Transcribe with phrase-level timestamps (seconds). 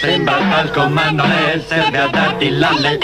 [0.00, 2.98] Sembra al comando e serve a darti l'alle.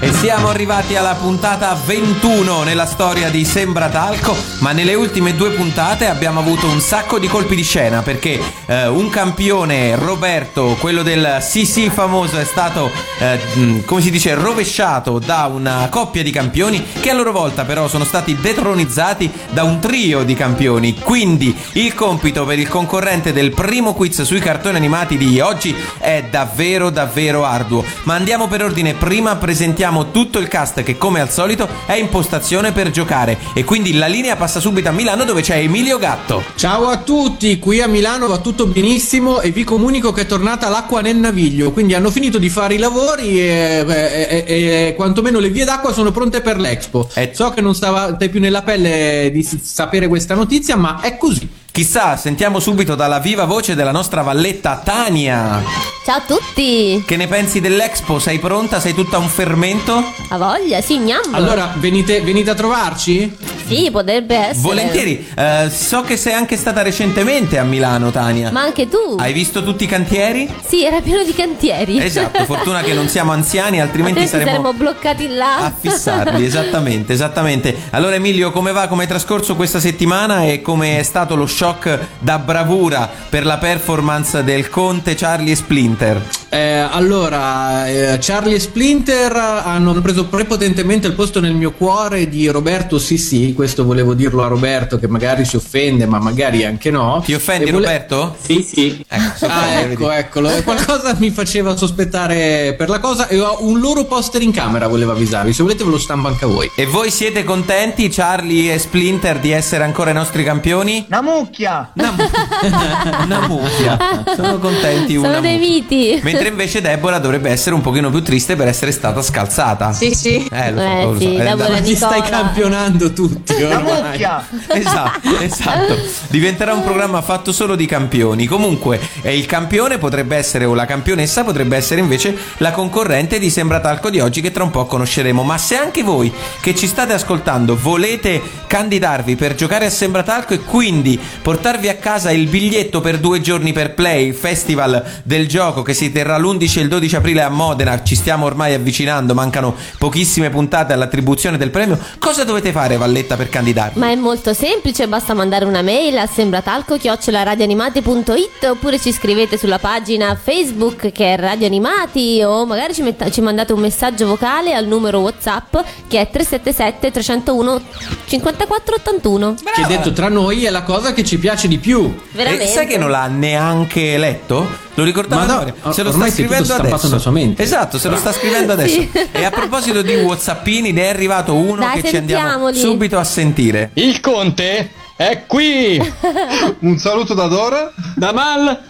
[0.00, 5.50] E siamo arrivati alla puntata 21 nella storia di Sembra Talco, ma nelle ultime due
[5.50, 11.02] puntate abbiamo avuto un sacco di colpi di scena perché eh, un campione, Roberto, quello
[11.02, 16.30] del CC famoso, è stato, eh, mh, come si dice, rovesciato da una coppia di
[16.30, 20.94] campioni che a loro volta però sono stati detronizzati da un trio di campioni.
[20.94, 26.22] Quindi il compito per il concorrente del primo quiz sui cartoni animati di oggi è
[26.30, 27.84] davvero davvero arduo.
[28.04, 32.08] Ma andiamo per ordine, prima presentiamo tutto il cast che come al solito è in
[32.10, 36.42] postazione per giocare e quindi la linea passa subito a Milano dove c'è Emilio Gatto.
[36.56, 40.68] Ciao a tutti, qui a Milano va tutto benissimo e vi comunico che è tornata
[40.68, 45.38] l'acqua nel naviglio, quindi hanno finito di fare i lavori e, e- e- e quantomeno
[45.38, 47.08] le vie d'acqua sono pronte per l'Expo.
[47.14, 47.30] Eh.
[47.32, 51.48] So che non stavate più nella pelle di sapere questa notizia, ma è così.
[51.70, 55.62] Chissà, sentiamo subito dalla viva voce della nostra valletta Tania.
[56.04, 57.04] Ciao a tutti!
[57.06, 58.18] Che ne pensi dell'Expo?
[58.18, 58.80] Sei pronta?
[58.80, 60.02] Sei tutta un fermento?
[60.30, 61.34] A voglia, sì, gnam.
[61.34, 63.36] Allora, venite, venite a trovarci?
[63.68, 64.60] Sì, potrebbe essere.
[64.60, 65.28] Volentieri.
[65.36, 68.50] Eh, so che sei anche stata recentemente a Milano, Tania.
[68.50, 69.16] Ma anche tu?
[69.18, 70.50] Hai visto tutti i cantieri?
[70.66, 72.02] Sì, era pieno di cantieri.
[72.02, 75.56] Esatto, fortuna che non siamo anziani, altrimenti saremmo saremmo bloccati là.
[75.66, 77.76] a fissarli, esattamente, esattamente.
[77.90, 78.88] Allora Emilio, come va?
[78.88, 83.58] Come è trascorso questa settimana e come è stato lo shock da bravura per la
[83.58, 86.47] performance del Conte, Charlie Splinter?
[86.50, 92.48] Eh, allora, eh, Charlie e Splinter hanno preso prepotentemente il posto nel mio cuore di
[92.48, 97.20] Roberto Sissi, questo volevo dirlo a Roberto che magari si offende, ma magari anche no.
[97.22, 98.34] Ti offendi vole- Roberto?
[98.40, 99.04] Sì, sì.
[99.06, 100.48] Ecco, Ah, ecco, eccolo.
[100.50, 104.86] E Qualcosa mi faceva sospettare per la cosa e ho un loro poster in camera,
[104.86, 105.52] volevo avvisarvi.
[105.52, 106.70] Se volete ve lo stampo anche a voi.
[106.74, 111.04] E voi siete contenti, Charlie e Splinter, di essere ancora i nostri campioni?
[111.08, 111.90] Una mucchia!
[111.94, 112.30] Una, mu-
[113.24, 113.98] una mucchia.
[114.34, 115.72] Sono contenti Sono una dei mucchia.
[115.74, 116.20] miti.
[116.38, 119.92] Mentre invece Deborah dovrebbe essere un pochino più triste per essere stata scalzata.
[119.92, 120.48] Sì, sì.
[120.50, 121.18] Eh, lo so, Eh, lo so.
[121.20, 124.22] sì, È Deborah Ci stai campionando tutti ormai.
[124.68, 125.96] Esatto, esatto.
[126.28, 128.46] Diventerà un programma fatto solo di campioni.
[128.46, 133.50] Comunque, eh, il campione potrebbe essere, o la campionessa potrebbe essere invece la concorrente di
[133.50, 135.42] Sembra Talco di oggi, che tra un po' conosceremo.
[135.42, 140.54] Ma se anche voi che ci state ascoltando volete candidarvi per giocare a Sembra Talco
[140.54, 145.82] e quindi portarvi a casa il biglietto per due giorni per Play, festival del gioco
[145.82, 149.74] che si terrà l'11 e il 12 aprile a Modena, ci stiamo ormai avvicinando, mancano
[149.98, 151.98] pochissime puntate all'attribuzione del premio.
[152.18, 153.98] Cosa dovete fare, Valletta, per candidarvi?
[153.98, 160.36] Ma è molto semplice, basta mandare una mail a sembratalco-radioanimati.it oppure ci scrivete sulla pagina
[160.40, 164.86] Facebook che è Radio Animati o magari ci, metta- ci mandate un messaggio vocale al
[164.86, 165.76] numero WhatsApp
[166.08, 167.80] che è 377 301
[168.26, 169.54] 5481.
[169.74, 172.14] Che detto tra noi è la cosa che ci piace di più.
[172.32, 172.64] Veramente.
[172.64, 174.86] E sai che non l'ha neanche letto?
[174.98, 175.92] Lo ricordava Ma no, memoria.
[175.92, 177.06] se lo sta scrivendo adesso.
[177.06, 177.62] nella sua mente.
[177.62, 179.00] Esatto, se lo sta scrivendo adesso.
[179.00, 179.10] Sì.
[179.30, 183.22] E a proposito di Whatsappini, ne è arrivato uno Dai, che ci andiamo subito a
[183.22, 183.90] sentire.
[183.94, 186.02] Il conte è qui!
[186.80, 187.92] Un saluto da Dora.
[188.16, 188.80] Da Mal!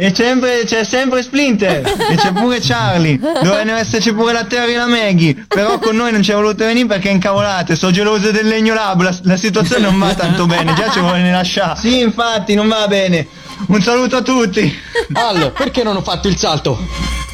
[0.00, 3.18] E sempre- c'è sempre Splinter e c'è pure Charlie.
[3.18, 5.46] Dovevano esserci pure la Terry e la Maggie.
[5.48, 7.74] Però con noi non ci è voluto venire perché è incavolate.
[7.74, 9.00] Sono gelose del legno lab.
[9.00, 10.74] La, la situazione non va tanto bene.
[10.74, 11.80] Già ci vuole lasciare.
[11.80, 13.26] Sì, infatti, non va bene.
[13.66, 14.72] Un saluto a tutti.
[15.12, 16.78] Al, perché non ho fatto il salto?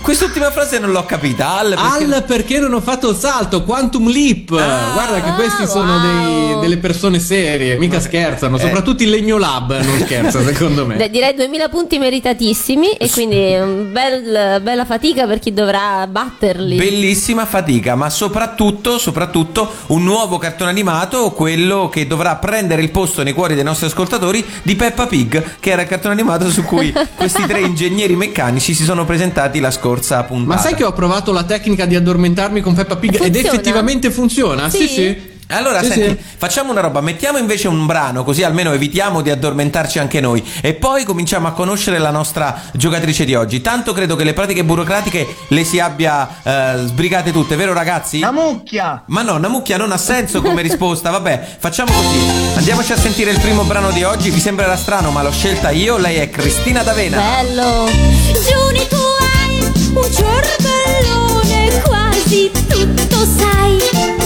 [0.02, 1.56] Quest'ultima frase non l'ho capita.
[1.58, 3.62] Al, perché- Al perché non ho fatto il salto?
[3.62, 4.50] Quantum Leap!
[4.50, 6.00] Ah, Guarda che questi sono wow.
[6.02, 8.56] dei- delle persone serie, mica scherzano.
[8.58, 8.60] Eh.
[8.60, 10.96] Soprattutto il Legno Lab non scherza, secondo me.
[10.96, 13.56] Beh, direi 2000 punti meritatissimi e quindi
[13.90, 16.76] bel- bella fatica per chi dovrà batterli.
[16.76, 23.22] Bellissima fatica, ma soprattutto, soprattutto un nuovo cartone animato, quello che dovrà prendere il posto
[23.22, 26.92] nei cuori dei nostri ascoltatori di Peppa Pig, che era il cartone animato su cui
[27.16, 30.54] questi tre ingegneri meccanici si sono presentati la scorsa puntata.
[30.56, 33.48] Ma sai che ho provato la tecnica di addormentarmi con Peppa Pig ed Funziona?
[33.48, 34.70] effettivamente funziona?
[34.70, 34.88] Sì, Sì?
[34.88, 35.32] sì.
[35.48, 36.36] Allora, sì, senti, sì.
[36.36, 40.42] facciamo una roba, mettiamo invece un brano, così almeno evitiamo di addormentarci anche noi.
[40.60, 43.60] E poi cominciamo a conoscere la nostra giocatrice di oggi.
[43.60, 48.18] Tanto credo che le pratiche burocratiche le si abbia eh, sbrigate tutte, vero ragazzi?
[48.18, 49.02] Una mucchia!
[49.06, 51.10] Ma no, una mucchia non ha senso come risposta.
[51.10, 52.18] Vabbè, facciamo così.
[52.56, 54.30] Andiamoci a sentire il primo brano di oggi.
[54.30, 55.96] Vi sembrerà strano, ma l'ho scelta io.
[55.98, 57.16] Lei è Cristina D'Avena.
[57.18, 57.86] Bello!
[57.86, 64.23] Giuni, tu hai un cervellone quasi tutto sai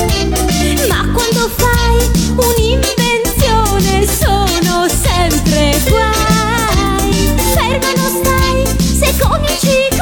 [1.56, 7.34] fai un'invenzione sono sempre guai.
[7.54, 9.97] Ferma non stai se comici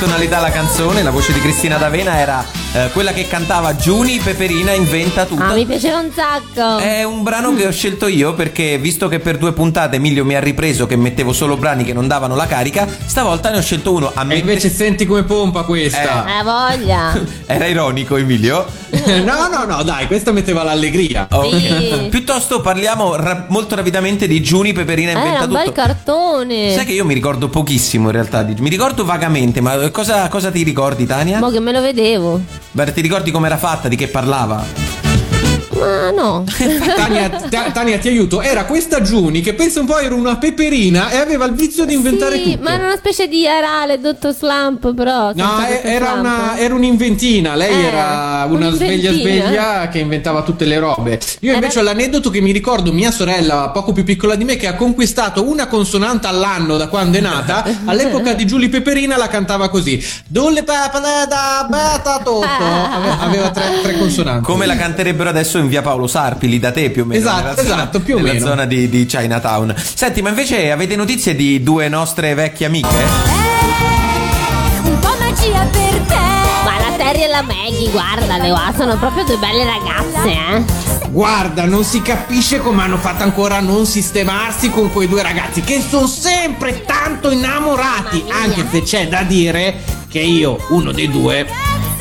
[0.00, 2.42] tonalità la canzone, la voce di Cristina D'Avena era
[2.72, 5.42] eh, quella che cantava Giuni Peperina inventa tutto.
[5.42, 6.78] Ah, mi piaceva un sacco.
[6.78, 10.34] È un brano che ho scelto io perché visto che per due puntate Emilio mi
[10.36, 13.92] ha ripreso che mettevo solo brani che non davano la carica, stavolta ne ho scelto
[13.92, 14.34] uno a E me.
[14.36, 16.24] invece senti come pompa questa.
[16.38, 17.20] Eh, voglia.
[17.44, 18.64] Era ironico Emilio.
[19.24, 21.28] no, no, no, dai, questa metteva l'allegria.
[21.30, 21.56] Ok.
[21.60, 22.06] Sì.
[22.10, 25.72] Piuttosto parliamo ra- molto rapidamente di Giuni Peperina Eh, era inventa un bel tutto.
[25.72, 26.72] cartone.
[26.74, 30.62] Sai che io mi ricordo pochissimo in realtà, mi ricordo vagamente, ma cosa, cosa ti
[30.62, 31.38] ricordi Tania?
[31.38, 32.40] Mo che me lo vedevo.
[32.72, 34.89] Beh, ti ricordi com'era fatta, di che parlava?
[35.80, 36.44] Ma no.
[36.96, 38.40] Tania, Ta- Tania, ti aiuto.
[38.42, 41.94] Era questa Giuni che pensa un po' era una peperina e aveva il vizio di
[41.94, 42.62] inventare sì, tutto.
[42.62, 45.32] ma era una specie di Arale, Dottor Slump, però.
[45.34, 46.20] No, era, Slump.
[46.20, 49.44] una, era un'inventina, lei Eh, era una sveglia un'inventina.
[49.46, 51.18] sveglia che inventava tutte le robe.
[51.40, 54.66] Io invece ho l'aneddoto che mi ricordo mia sorella, poco più piccola di me, che
[54.66, 57.64] ha conquistato una consonante all'anno da quando è nata.
[57.86, 60.02] All'epoca di Giulia Peperina la cantava così.
[60.26, 62.44] Dulle pepele da beta tutto.
[62.44, 64.44] Ave- Aveva tre, tre consonanti.
[64.44, 67.20] Come la canterebbero adesso in via Paolo Sarpi, lì da te più o meno.
[67.20, 68.46] Esatto, nella zona- esatto, più o nella meno.
[68.46, 69.74] zona di, di Chinatown.
[69.76, 72.88] Senti, ma invece avete notizie di due nostre vecchie amiche?
[74.82, 76.14] Un po' magia per te.
[76.64, 81.08] Ma la Terry e la Maggie, guardale, qua, sono proprio due belle ragazze, eh.
[81.10, 85.60] Guarda, non si capisce come hanno fatto ancora a non sistemarsi con quei due ragazzi
[85.62, 88.24] che sono sempre tanto innamorati.
[88.30, 91.46] Anche se c'è da dire che io, uno dei due,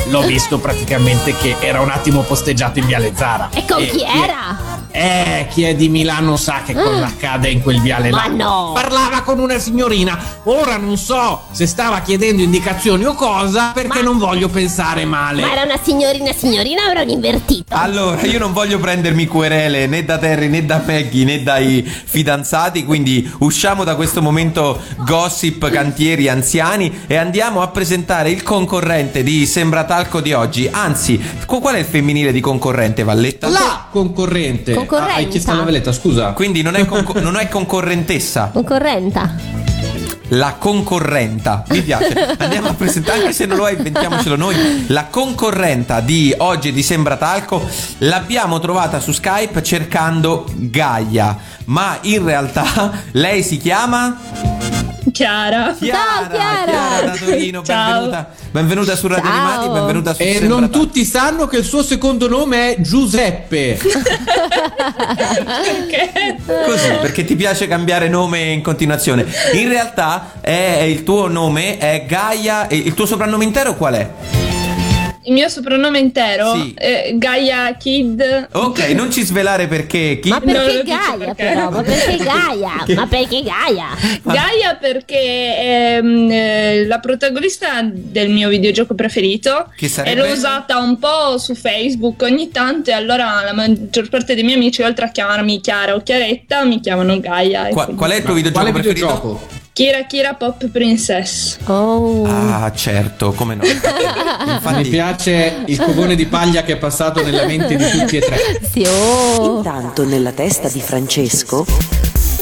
[0.07, 3.49] l'ho visto praticamente che era un attimo posteggiato in Viale Zara.
[3.53, 4.78] E con chi chi era?
[4.91, 8.27] Eh, chi è di Milano sa che cosa accade in quel viale là.
[8.27, 8.71] Ma no.
[8.73, 10.17] Parlava con una signorina.
[10.43, 15.41] Ora non so se stava chiedendo indicazioni o cosa, perché Ma- non voglio pensare male.
[15.41, 17.75] Ma era una signorina signorina o era un invertito?
[17.75, 22.83] Allora, io non voglio prendermi querele né da Terry né da Maggie né dai fidanzati,
[22.83, 29.45] quindi usciamo da questo momento gossip cantieri anziani e andiamo a presentare il concorrente di
[29.45, 30.67] Sembratalco di oggi.
[30.69, 33.47] Anzi, qual è il femminile di concorrente, Valletta?
[33.49, 34.78] La concorrente.
[34.79, 35.13] Concorrenta.
[35.13, 36.31] Ah, hai chiesto la valletta, scusa.
[36.31, 39.35] Quindi non è, concor- non è concorrentessa, Concorrenta.
[40.29, 41.63] la concorrenta.
[41.69, 42.35] Mi piace.
[42.37, 44.85] Andiamo a presentare, anche se non lo è, inventiamocelo noi.
[44.87, 47.67] La concorrenta di oggi di Sembratalco
[47.99, 54.17] l'abbiamo trovata su Skype cercando Gaia, ma in realtà lei si chiama
[55.11, 55.75] Chiara.
[55.79, 57.01] Chiara, Chiara.
[57.05, 57.91] da Torino, Ciao.
[57.93, 58.29] benvenuta.
[58.51, 59.33] Benvenuta su Radio Ciao.
[59.33, 60.79] Animati, benvenuta su E Sembra non Talco.
[60.85, 63.77] tutti sanno che il suo secondo nome è Giuseppe.
[65.09, 66.37] Perché?
[66.65, 69.25] Così, perché ti piace cambiare nome in continuazione.
[69.53, 74.09] In realtà è il tuo nome è Gaia e il tuo soprannome intero qual è?
[75.23, 76.73] Il mio soprannome intero Sì.
[76.75, 78.47] è Gaia Kid.
[78.53, 81.33] Ok, non ci svelare perché chi Ma perché Gaia perché.
[81.35, 81.69] però?
[81.69, 82.71] Ma perché Gaia?
[82.95, 83.87] Ma perché Gaia?
[84.23, 85.17] Gaia perché
[85.97, 90.21] ehm, eh, la protagonista del mio videogioco preferito Che e sarebbe?
[90.27, 94.55] l'ho usata un po' su Facebook ogni tanto e allora la maggior parte dei miei
[94.55, 97.67] amici oltre a chiamarmi Chiara o Chiaretta mi chiamano Gaia.
[97.67, 99.05] e Qua- quindi- qual è il tuo videogioco Quale preferito?
[99.07, 99.47] videogioco?
[99.79, 101.57] Kira Kira Pop Princess.
[101.67, 102.25] Oh.
[102.27, 103.63] Ah, certo, come no.
[104.43, 108.19] Mi Infatti, piace il covone di paglia che è passato nella mente di tutti e
[108.19, 108.59] tre.
[108.69, 109.55] Sì, oh.
[109.55, 111.65] Intanto nella testa di Francesco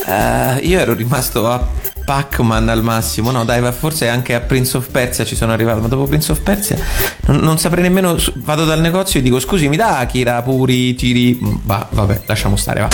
[0.07, 1.65] eh, io ero rimasto a
[2.05, 3.31] Pac-Man al massimo.
[3.31, 5.81] No, dai, ma forse anche a Prince of Persia ci sono arrivato.
[5.81, 6.77] Ma dopo Prince of Persia
[7.25, 8.15] non, non saprei nemmeno.
[8.35, 11.39] Vado dal negozio e dico: Scusi, mi dà Akira Puri, Tiri.
[11.43, 12.89] Mm, Va, vabbè, lasciamo stare, va.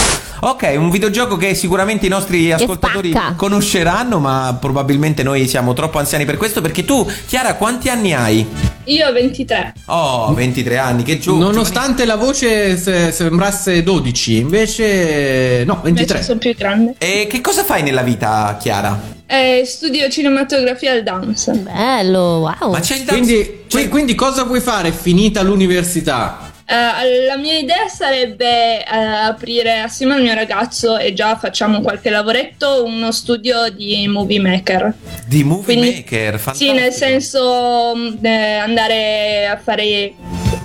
[0.46, 6.26] Ok, un videogioco che sicuramente i nostri ascoltatori conosceranno, ma probabilmente noi siamo troppo anziani
[6.26, 6.60] per questo.
[6.60, 8.46] Perché tu, Chiara, quanti anni hai?
[8.86, 9.74] Io ho 23.
[9.86, 11.38] Oh, 23 anni, che giù.
[11.38, 16.24] Nonostante la voce se- sembrasse 12, invece no, Invece 23.
[16.24, 16.96] sono più grande.
[17.04, 18.98] E che cosa fai nella vita, Chiara?
[19.28, 21.52] Eh, studio cinematografia al dance.
[21.52, 22.72] Bello, wow.
[22.72, 26.50] Ma c'è il dance- Quindi, c'è- qui- quindi cosa vuoi fare finita l'università?
[26.66, 32.10] Eh, la mia idea sarebbe eh, aprire assieme al mio ragazzo e già facciamo qualche
[32.10, 34.94] lavoretto uno studio di movie maker.
[35.28, 36.74] di movie Quindi- maker, Sì, fantastico.
[36.74, 40.14] nel senso mh, eh, andare a fare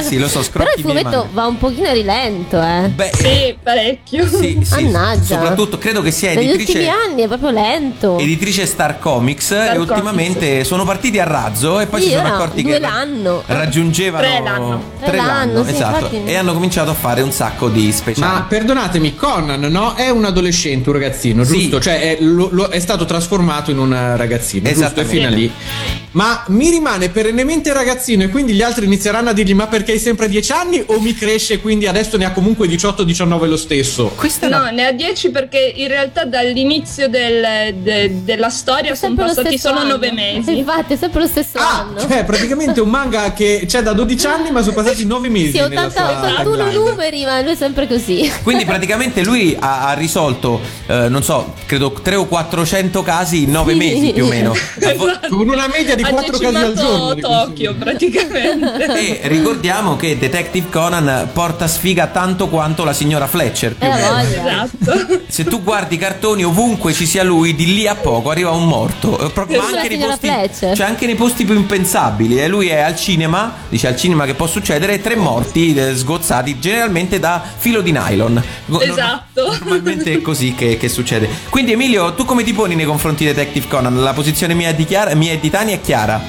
[0.03, 1.27] sì, lo so, Però scrocchi il manga.
[1.33, 2.89] va un pochino a rilento, eh.
[2.89, 4.27] Beh, Sì, parecchio.
[4.29, 4.85] sì, sì.
[4.85, 5.23] Mannaggia.
[5.37, 8.19] Soprattutto credo che sia Negli editrice ultimi anni è proprio lento.
[8.19, 9.79] editrice Star Comics e Comics.
[9.79, 13.43] ultimamente sono partiti a razzo e poi si Sì, sono ora accorti che l'anno.
[13.47, 14.83] raggiungevano Tre l'anno.
[15.05, 16.23] Tre l'anno, sì, esatto infatti.
[16.25, 19.95] e hanno cominciato a fare un sacco di speciali Ma perdonatemi, Conan no?
[19.95, 21.53] è un adolescente, un ragazzino, Sì.
[21.61, 21.81] giusto?
[21.81, 24.81] Cioè è, lo- lo- è stato trasformato in un ragazzino, giusto?
[24.83, 25.17] E Esattamente.
[25.17, 25.53] fino a lì.
[26.13, 29.99] Ma mi rimane perennemente ragazzino e quindi gli altri inizieranno a dirgli ma perché hai
[29.99, 34.13] sempre 10 anni o mi cresce quindi adesso ne ha comunque 18-19 lo stesso?
[34.17, 39.59] questa No, ne ha 10 perché in realtà dall'inizio del- de- della storia sono passati
[39.59, 39.91] solo anno.
[39.97, 40.57] 9 mesi.
[40.59, 42.01] Infatti, è sempre lo stesso Ah, anno.
[42.01, 45.59] cioè praticamente un manga che c'è da 12 anni ma sono passati 9 mesi Sì,
[45.61, 46.79] nella 80, sua 81 timeline.
[46.91, 48.33] numeri, ma lui è sempre così.
[48.43, 53.51] quindi praticamente lui ha, ha risolto eh, non so credo 3 o 400 casi in
[53.51, 53.79] 9 Sì.
[53.79, 55.29] mesi più o meno Esatto.
[55.29, 57.15] Con una media di ha 4 casi al giorno.
[57.17, 58.95] Tokyo praticamente.
[58.95, 63.95] e ricordiamo che Detective Conan porta sfiga tanto quanto la signora Fletcher più Eh, o
[63.95, 64.09] meno.
[64.15, 64.69] voglia.
[64.87, 65.21] esatto.
[65.27, 68.67] se tu guardi i cartoni ovunque ci sia lui di lì a poco arriva un
[68.69, 69.19] morto.
[69.19, 70.31] Eh, proprio anche nei posti
[70.77, 72.41] cioè anche nei posti più impensabili.
[72.41, 76.61] E lui è al cinema dice al cinema che può succedere tre morti eh, sgozzati
[76.61, 78.41] generalmente da filo di nylon.
[78.81, 79.57] Esatto.
[79.59, 81.29] normalmente è così che, che succede.
[81.51, 84.01] Quindi Emilio tu come ti poni nei confronti di Detective Conan?
[84.01, 86.21] La posizione mia di, Chiara, mia e di Tania è chiara?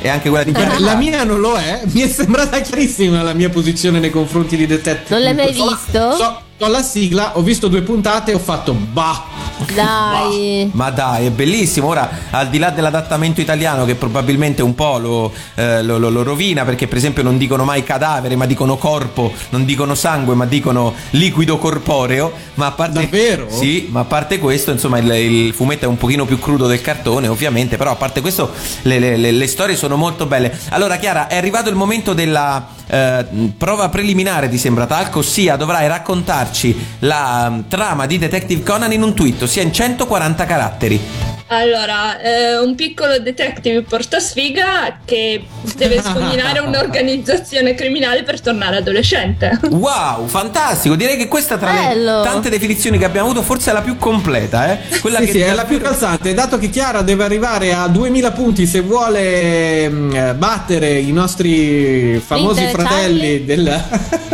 [0.00, 3.20] E anche quella di Per- Chiara La mia non lo è, mi è sembrata chiarissima
[3.22, 5.14] la mia posizione nei confronti di Detective.
[5.14, 6.12] Non l'hai mai So visto?
[6.12, 9.36] So, so la sigla, ho visto due puntate e ho fatto bah.
[9.74, 10.70] Dai.
[10.72, 11.88] Ma dai, è bellissimo.
[11.88, 16.22] Ora, al di là dell'adattamento italiano, che probabilmente un po' lo, eh, lo- lo- lo
[16.22, 20.46] rovina, perché per esempio non dicono mai cadavere, ma dicono corpo, non dicono sangue, ma
[20.46, 22.32] dicono liquido corporeo.
[22.54, 23.00] Ma a parte.
[23.00, 23.46] Davvero?
[23.50, 26.80] Sì, ma a parte questo, insomma, il, il fumetto è un pochino più crudo del
[26.80, 27.76] cartone, ovviamente.
[27.76, 28.50] Però a parte questo,
[28.82, 30.56] le, le- le- le storie sono molto belle.
[30.70, 32.68] Allora, Chiara, è arrivato il momento della.
[32.90, 33.26] eh,
[33.58, 36.46] prova preliminare di Sembratalco, ossia dovrai raccontarci
[37.00, 41.00] la mm, trama di Detective Conan in un tweet, ossia in 140 caratteri.
[41.48, 49.58] Allora, eh, un piccolo detective portasfiga che deve scombinare un'organizzazione criminale per tornare adolescente.
[49.70, 50.94] Wow, fantastico!
[50.94, 52.18] Direi che questa tra Bello.
[52.18, 54.98] le tante definizioni che abbiamo avuto forse è la più completa, eh?
[55.00, 56.34] Quella sì, che sì, è la più calzante.
[56.34, 62.20] Dato che Chiara deve arrivare a 2000 punti se vuole mm, eh, battere i nostri
[62.24, 63.82] famosi Splinter, fratelli del,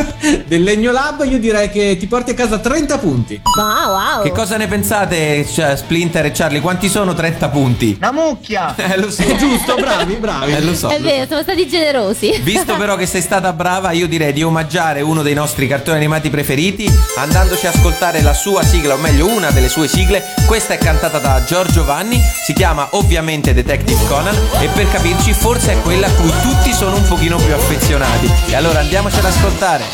[0.47, 3.41] del Legno Lab, io direi che ti porti a casa 30 punti.
[3.57, 4.23] Wow, wow.
[4.23, 6.61] Che cosa ne pensate, cioè, Splinter e Charlie?
[6.61, 7.97] Quanti sono 30 punti?
[8.01, 8.75] La mucchia!
[8.85, 9.23] Eh, lo so.
[9.23, 10.53] È giusto, bravi, bravi.
[10.53, 10.89] Eh, lo so.
[10.89, 12.39] È lo vero, siamo stati generosi.
[12.43, 16.31] Visto però che sei stata brava, io direi di omaggiare uno dei nostri cartoni animati
[16.31, 20.23] preferiti andandoci a ascoltare la sua sigla, o meglio una delle sue sigle.
[20.47, 25.73] Questa è cantata da Giorgio Vanni, si chiama ovviamente Detective Conan e per capirci forse
[25.73, 28.31] è quella a cui tutti sono un pochino più affezionati.
[28.49, 29.85] E allora andiamoci ad ascoltare.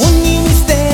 [0.00, 0.87] Ogni mistero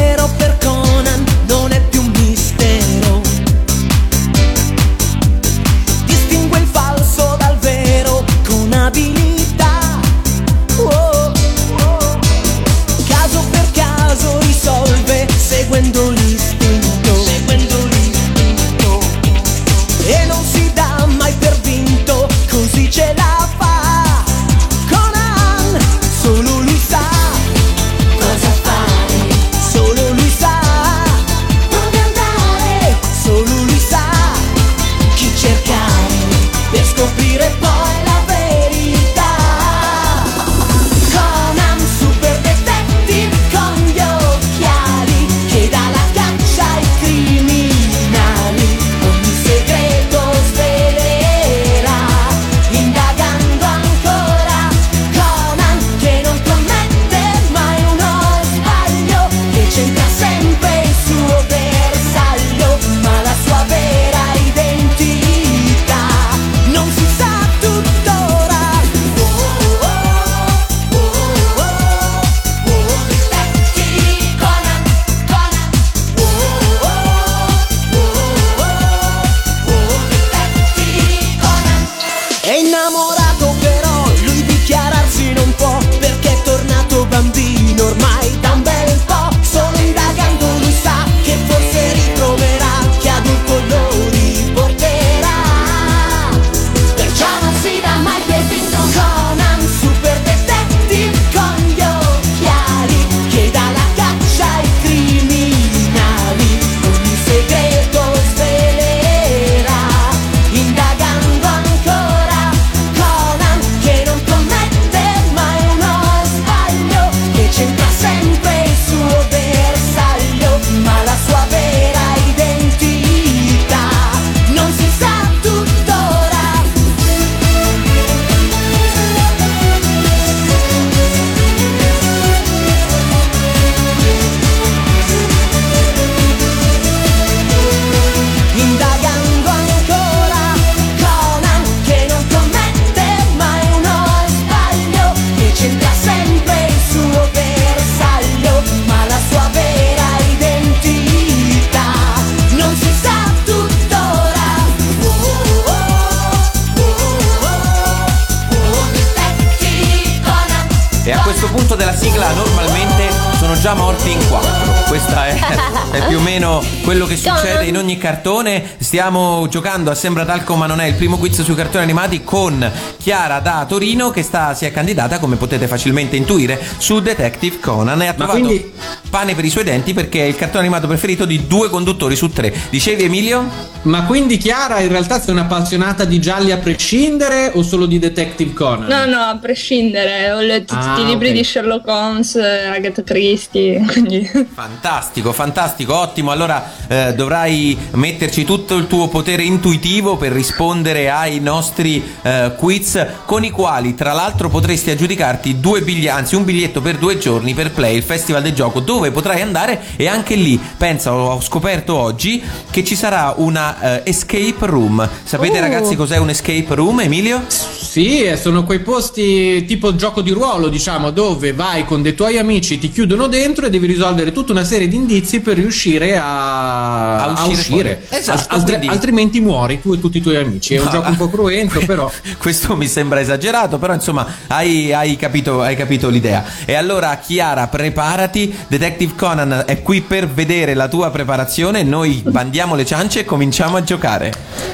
[167.67, 168.63] in ogni cartone.
[168.79, 172.71] Stiamo giocando a Sembra Talco ma non è il primo quiz sui cartoni animati con
[173.05, 178.01] Chiara da Torino che sta, si è candidata, come potete facilmente intuire, su Detective Conan
[178.01, 178.73] e ha trovato quindi-
[179.11, 182.31] pane per i suoi denti perché è il cartone animato preferito di due conduttori su
[182.33, 182.51] tre.
[182.71, 183.47] Dicevi Emilio?
[183.83, 188.55] Ma quindi Chiara in realtà sei un'appassionata di gialli a prescindere o solo di Detective
[188.55, 188.89] Conan?
[188.89, 191.35] No, no, a prescindere, ho letto Ah, tutti i libri ok.
[191.35, 194.27] di Sherlock Holmes, eh, Agatha Christie, quindi...
[194.55, 196.31] Fantastico, fantastico, ottimo.
[196.31, 202.94] Allora eh, dovrai metterci tutto il tuo potere intuitivo per rispondere ai nostri eh, quiz
[203.25, 207.55] con i quali tra l'altro potresti aggiudicarti due biglietti, anzi un biglietto per due giorni
[207.55, 211.95] per Play, il festival del gioco, dove potrai andare e anche lì, pensa, ho scoperto
[211.95, 215.09] oggi che ci sarà una eh, escape room.
[215.25, 215.61] Sapete Oh.
[215.61, 217.43] ragazzi cos'è un escape room, Emilio?
[217.49, 222.79] Sì, sono quei posti tipo gioco di ruolo, diciamo, dove vai con dei tuoi amici,
[222.79, 227.25] ti chiudono dentro e devi risolvere tutta una serie di indizi per riuscire a, A
[227.25, 228.03] a uscire uscire.
[228.07, 228.21] fuori.
[228.23, 230.75] Esatto, Altri- quindi- Altrimenti muori tu e tutti i tuoi amici.
[230.75, 230.91] È un No.
[230.91, 232.11] gioco un po' cruento, però.
[232.39, 236.45] Questo mi sembra esagerato, però insomma hai, hai capito, hai capito l'idea.
[236.65, 242.75] E allora Chiara, preparati, Detective Conan è qui per vedere la tua preparazione, noi bandiamo
[242.75, 244.33] le ciance e cominciamo a giocare.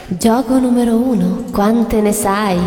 [0.08, 1.44] Gioco numero uno.
[1.52, 2.58] Quante ne sai?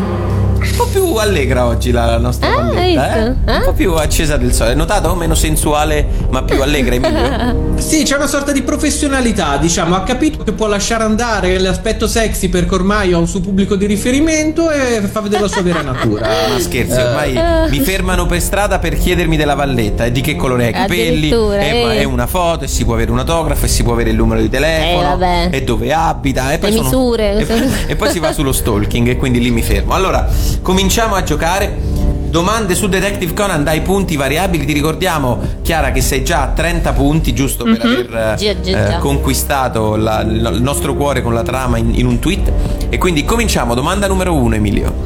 [0.63, 3.33] Un po' più allegra oggi la, nostra Ah, valletta, hai eh?
[3.33, 3.51] visto?
[3.51, 4.69] Un po' più accesa del sole.
[4.69, 5.13] Hai notato?
[5.13, 7.71] Meno sensuale, ma più allegra, Emilio.
[7.83, 12.47] Sì, c'è una sorta di professionalità, diciamo, ha capito che può lasciare andare l'aspetto sexy
[12.47, 16.27] perché ormai ha un suo pubblico di riferimento e fa vedere la sua vera natura.
[16.53, 20.35] Ma scherzi, Eh, ormai mi fermano per strada per chiedermi della valletta e di che
[20.35, 21.97] colore è i capelli, e, ma eh.
[21.99, 24.41] è una foto e si può avere un autografo e si può avere il numero
[24.41, 28.19] di telefono Eh, e dove abita e poi Le sono- misure, e, e poi si
[28.19, 29.93] va sullo stalking e quindi lì mi fermo.
[29.93, 30.27] Allora,
[30.61, 31.91] cominciamo a giocare.
[32.33, 34.65] Domande su Detective Conan dai punti variabili.
[34.65, 38.95] Ti ricordiamo, Chiara, che sei già a 30 punti, giusto per aver eh, Già, già,
[38.95, 42.51] eh, conquistato la- il nostro cuore con la trama in, in un tweet.
[42.89, 43.75] E quindi cominciamo.
[43.75, 45.05] Domanda numero uno, Emilio.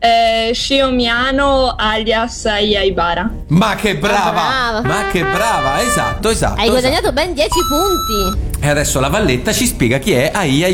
[0.00, 3.30] Eh, Shio Miano alias Aya Ibara.
[3.50, 4.40] Ma che brava!
[4.48, 4.88] Ah, brava.
[4.88, 5.80] Ma che brava!
[5.80, 6.60] Esatto, esatto.
[6.60, 8.36] Hai guadagnato ben 10 punti.
[8.36, 8.66] esatto.
[8.66, 10.66] E adesso la Valletta ci spiega chi è Aia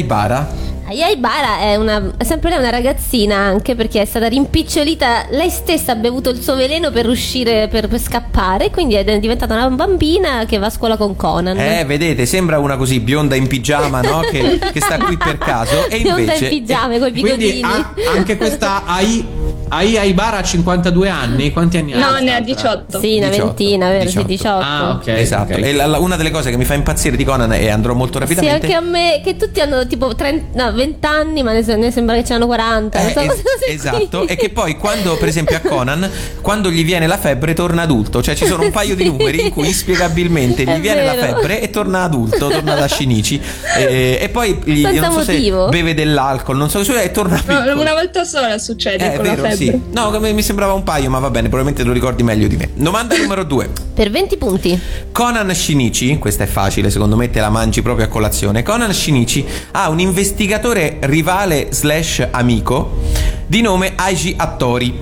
[0.87, 0.89] Ibara.
[0.89, 5.27] Aya Ibara è, una, è sempre lei una ragazzina anche perché è stata rimpicciolita.
[5.31, 8.71] Lei stessa ha bevuto il suo veleno per uscire, per, per scappare.
[8.71, 11.59] Quindi è diventata una bambina che va a scuola con Conan.
[11.59, 14.21] Eh, vedete, sembra una così bionda in pigiama, no?
[14.21, 15.87] Che, che sta qui per caso.
[15.89, 16.45] E Bionda invece.
[16.45, 18.07] in pigiama con i Quindi bigodini.
[18.15, 19.25] anche questa AI,
[19.69, 21.53] AI Aibara ha 52 anni.
[21.53, 21.99] Quanti anni ha?
[21.99, 22.99] No, ne ha quest'altra?
[22.99, 23.01] 18.
[23.01, 24.05] Sì, una 18, ventina, vero?
[24.05, 24.21] 18.
[24.21, 24.59] Sì, 18.
[24.65, 25.07] Ah, ok.
[25.09, 25.59] Esatto, ok.
[25.63, 28.15] e la- la- una delle cose che mi fa impazzire di Conan e andrò molto
[28.15, 28.67] Sì, rapidamente.
[28.67, 32.15] anche a me, che tutti hanno tipo 30, no, 20 anni, ma ne, ne sembra
[32.17, 33.01] che ce n'hanno 40.
[33.03, 34.27] non so Eh, cosa es- esatto, qui.
[34.29, 36.09] e che poi quando, per esempio, a Conan,
[36.41, 38.23] quando gli viene la febbre, torna adulto.
[38.23, 41.35] Cioè, ci sono un paio di numeri in cui inspiegabilmente gli È viene la vero.
[41.39, 43.41] febbre e torna adulto, torna da Shinichi.
[43.77, 45.65] E, e poi gli, Senza non so motivo.
[45.65, 47.81] se beve dell'alcol, non so e torna No, piccolo.
[47.81, 49.56] una volta sola succede Eh, con vero, la febbre.
[49.57, 49.81] Sì.
[49.93, 52.71] No, mi sembrava un paio, ma va bene, probabilmente lo ricordi meglio di me.
[52.75, 53.71] Domanda numero due.
[53.95, 54.81] Per 20 punti.
[55.13, 58.63] Conan Shinichi, questa è facile, secondo me te la mangi proprio a colazione.
[58.63, 63.01] Conan Shinichi ha un investigatore rivale slash amico
[63.47, 64.95] di nome Aiji Attori.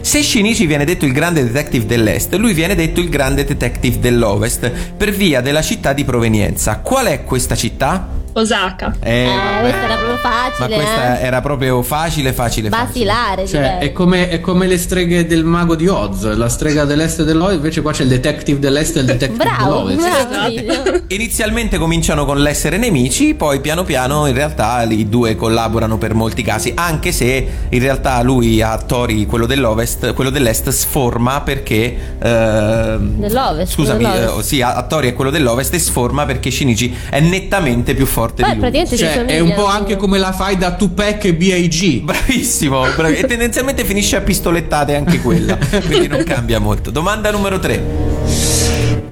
[0.00, 4.70] Se Shinichi viene detto il grande detective dell'est, lui viene detto il grande detective dell'ovest
[4.96, 6.78] per via della città di provenienza.
[6.78, 8.08] Qual è questa città?
[8.40, 8.94] Osaka.
[9.00, 10.74] Eh, Eh, questa era proprio Ma facile.
[10.74, 11.24] questa eh.
[11.24, 12.84] era proprio facile, facile, facile.
[12.84, 13.88] Basilare, Cioè, direi.
[13.88, 17.56] è come, è come le streghe del mago di Oz, la strega dell'est e dell'ovest,
[17.56, 20.28] invece qua c'è il detective dell'est e il detective Bravo, dell'ovest.
[20.28, 20.54] bravo.
[20.54, 21.02] Esatto.
[21.14, 26.42] Inizialmente cominciano con l'essere nemici, poi piano piano in realtà i due collaborano per molti
[26.42, 32.16] casi, anche se in realtà lui a Tori, quello dell'ovest, quello dell'est sforma perché...
[32.18, 34.38] ehm, Dell'ovest, Scusami, dell'ovest.
[34.38, 38.04] eh, sì, a, a Tori è quello dell'ovest e sforma perché Shinichi è nettamente più
[38.06, 38.96] forte Poi di lui.
[38.96, 42.00] Cioè, è un po' anche come la fai da Tupac e B.I.G.
[42.02, 46.90] Bravissimo, bravi- e tendenzialmente finisce a pistolettate anche quella, quindi non cambia molto.
[46.90, 47.84] Domanda numero 3.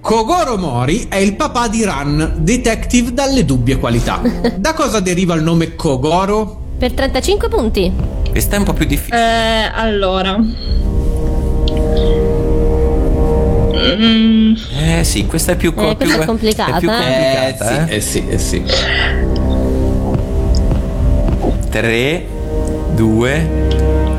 [0.01, 4.21] Kogoro Mori è il papà di Ran, detective dalle dubbie qualità.
[4.57, 6.61] Da cosa deriva il nome Kogoro?
[6.77, 7.93] Per 35 punti.
[8.31, 9.17] Questa è un po' più difficile.
[9.17, 10.37] Eh, allora.
[13.97, 14.55] Mm,
[14.99, 16.95] Eh sì, questa è più, co- Eh, questa più- è complicata, È più eh.
[16.95, 17.97] complicata, eh.
[17.97, 18.63] eh sì, eh sì.
[21.71, 22.27] 3,
[22.95, 23.49] 2,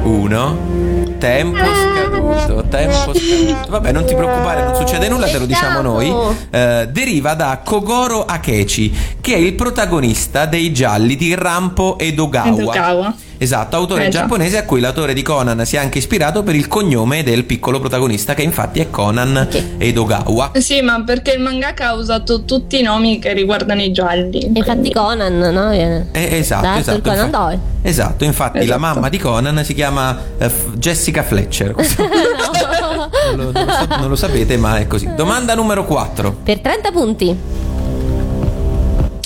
[0.03, 0.73] 1.
[1.17, 3.69] Tempo scaduto, tempo scaduto.
[3.69, 6.13] Vabbè, non ti preoccupare, non succede nulla, te lo diciamo noi.
[6.51, 12.47] Eh, deriva da Kogoro Akechi, che è il protagonista dei gialli di Rampo e Dogawa.
[12.49, 13.15] Edogawa.
[13.37, 16.67] Esatto, autore Eh, giapponese a cui l'autore di Conan si è anche ispirato per il
[16.67, 20.51] cognome del piccolo protagonista, che infatti è Conan Edogawa.
[20.55, 24.45] Sì, ma perché il mangaka ha usato tutti i nomi che riguardano i gialli.
[24.55, 25.69] Infatti Conan, no?
[25.69, 26.07] Viene.
[26.11, 26.97] Eh, esatto, esatto.
[26.97, 27.59] il Conan infatti- Doyle.
[27.81, 28.79] Esatto, infatti la Esatto.
[28.79, 31.71] mamma di Conan si chiama eh, Jessica Fletcher.
[31.75, 35.13] Questo non, lo, non lo sa- non lo sapete, ma è così.
[35.15, 36.37] Domanda numero 4.
[36.43, 37.37] Per 30 punti.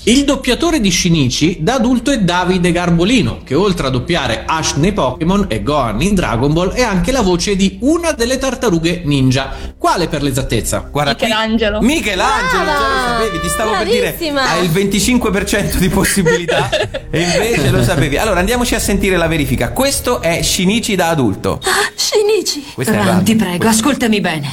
[0.09, 4.91] Il doppiatore di Shinichi da adulto è Davide Garbolino, che oltre a doppiare Ash nei
[4.91, 9.53] Pokémon e Gohan in Dragon Ball è anche la voce di una delle tartarughe ninja.
[9.77, 10.87] Quale per l'esattezza?
[10.89, 11.27] Guarda qui.
[11.27, 11.81] Michelangelo.
[11.81, 13.19] Michelangelo, già lo Brava!
[13.19, 14.49] sapevi, ti stavo per dire Bravissima!
[14.49, 16.69] hai il 25% di possibilità
[17.11, 18.17] e invece lo sapevi.
[18.17, 19.71] Allora andiamoci a sentire la verifica.
[19.73, 21.61] Questo è Shinichi da adulto.
[21.93, 22.65] Shinichi.
[22.73, 23.21] Questa radio.
[23.21, 24.49] ti prego, ascoltami bene.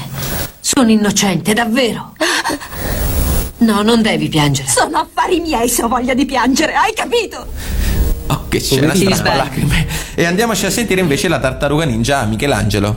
[0.60, 2.12] Sono innocente, davvero.
[3.58, 4.68] No, non devi piangere.
[4.68, 7.46] Sono affari miei se ho voglia di piangere, hai capito?
[8.28, 9.86] Oh, che scena strappalacrime.
[10.14, 12.94] E andiamoci a sentire invece la tartaruga ninja Michelangelo.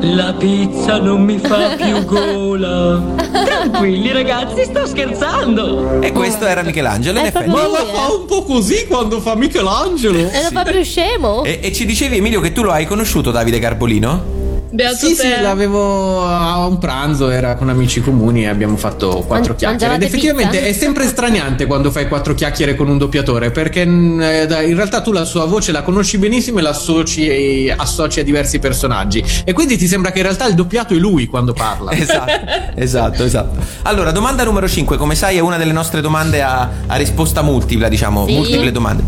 [0.00, 3.02] La pizza non mi fa più gola.
[3.44, 6.00] Tranquilli ragazzi, sto scherzando.
[6.00, 7.50] E questo era Michelangelo, in È effetti.
[7.50, 8.14] Ma la fa eh.
[8.14, 10.30] un po' così quando fa Michelangelo.
[10.30, 11.44] E non fa più scemo?
[11.44, 14.39] E, e ci dicevi Emilio che tu lo hai conosciuto Davide Garbolino?
[14.72, 15.22] Beato Sì, te.
[15.22, 19.94] sì, l'avevo a un pranzo, era con amici comuni e abbiamo fatto quattro Man- chiacchiere.
[19.96, 20.68] Ed effettivamente pizza?
[20.68, 25.00] è sempre straniante quando fai quattro chiacchiere con un doppiatore, perché mm, eh, in realtà
[25.00, 29.24] tu la sua voce la conosci benissimo e la associ, e associ a diversi personaggi.
[29.44, 31.90] E quindi ti sembra che in realtà il doppiato è lui quando parla.
[32.00, 32.32] Esatto,
[32.76, 33.58] esatto, esatto.
[33.82, 37.88] Allora, domanda numero 5, come sai è una delle nostre domande a, a risposta multipla,
[37.88, 38.34] diciamo, Sì.
[38.34, 39.02] multiple domande.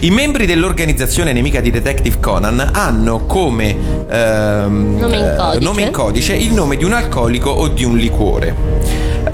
[0.00, 3.74] I membri dell'organizzazione nemica di Detective Conan hanno come
[4.10, 5.64] ehm, Nome in eh, codice.
[5.64, 8.54] nome in codice il nome di un alcolico o di un liquore.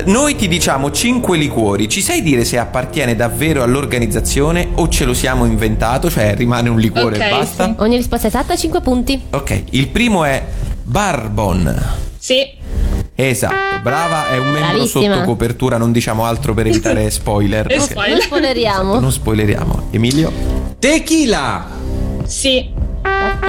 [0.06, 5.12] Noi ti diciamo 5 liquori, ci sai dire se appartiene davvero all'organizzazione o ce lo
[5.14, 7.64] siamo inventato, cioè rimane un liquore Ok, e basta?
[7.66, 7.74] sì.
[7.78, 9.20] Ogni risposta esatta 5 punti.
[9.30, 10.42] Ok, il primo è
[10.83, 11.83] Barbon.
[12.18, 12.59] Sì,
[13.14, 15.14] Esatto, brava, è un membro Bravissima.
[15.14, 17.66] sotto copertura, non diciamo altro per evitare spoiler.
[17.80, 18.12] Spoiler.
[18.12, 18.98] Non spoileriamo.
[19.00, 19.83] Non spoileriamo.
[19.90, 20.33] Emilio?
[20.78, 21.66] Tequila!
[22.24, 22.78] sì.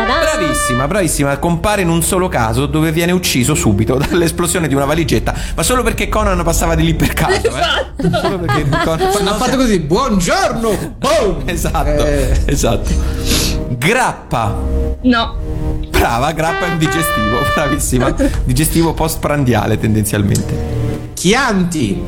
[0.05, 5.33] Bravissima, bravissima, compare in un solo caso dove viene ucciso subito dall'esplosione di una valigetta,
[5.55, 7.49] ma solo perché Conan passava di lì per caso, eh?
[7.97, 8.19] Esatto.
[8.21, 10.95] Solo perché Conan Ha fatto così, buongiorno!
[10.97, 11.43] Boom!
[11.51, 12.41] Esatto, Eh.
[12.45, 12.89] esatto.
[13.77, 14.55] Grappa.
[15.03, 15.35] No.
[15.89, 18.13] Brava, grappa è un digestivo, bravissima.
[18.43, 21.09] Digestivo postprandiale tendenzialmente.
[21.13, 22.01] Chianti!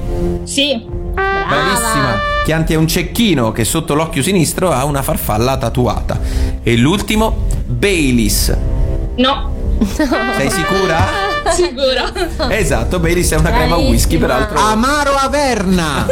[0.43, 0.85] Sì.
[1.13, 2.32] Bravissima.
[2.43, 6.19] Chianti è un cecchino che sotto l'occhio sinistro ha una farfalla tatuata.
[6.61, 8.57] E l'ultimo, Baileys.
[9.15, 9.51] No.
[10.35, 11.22] Sei sicura?
[11.51, 12.49] Sicuro.
[12.51, 14.27] Esatto, Baileys è una crema whisky, Bravissima.
[14.47, 14.59] peraltro.
[14.59, 16.05] Amaro Averna!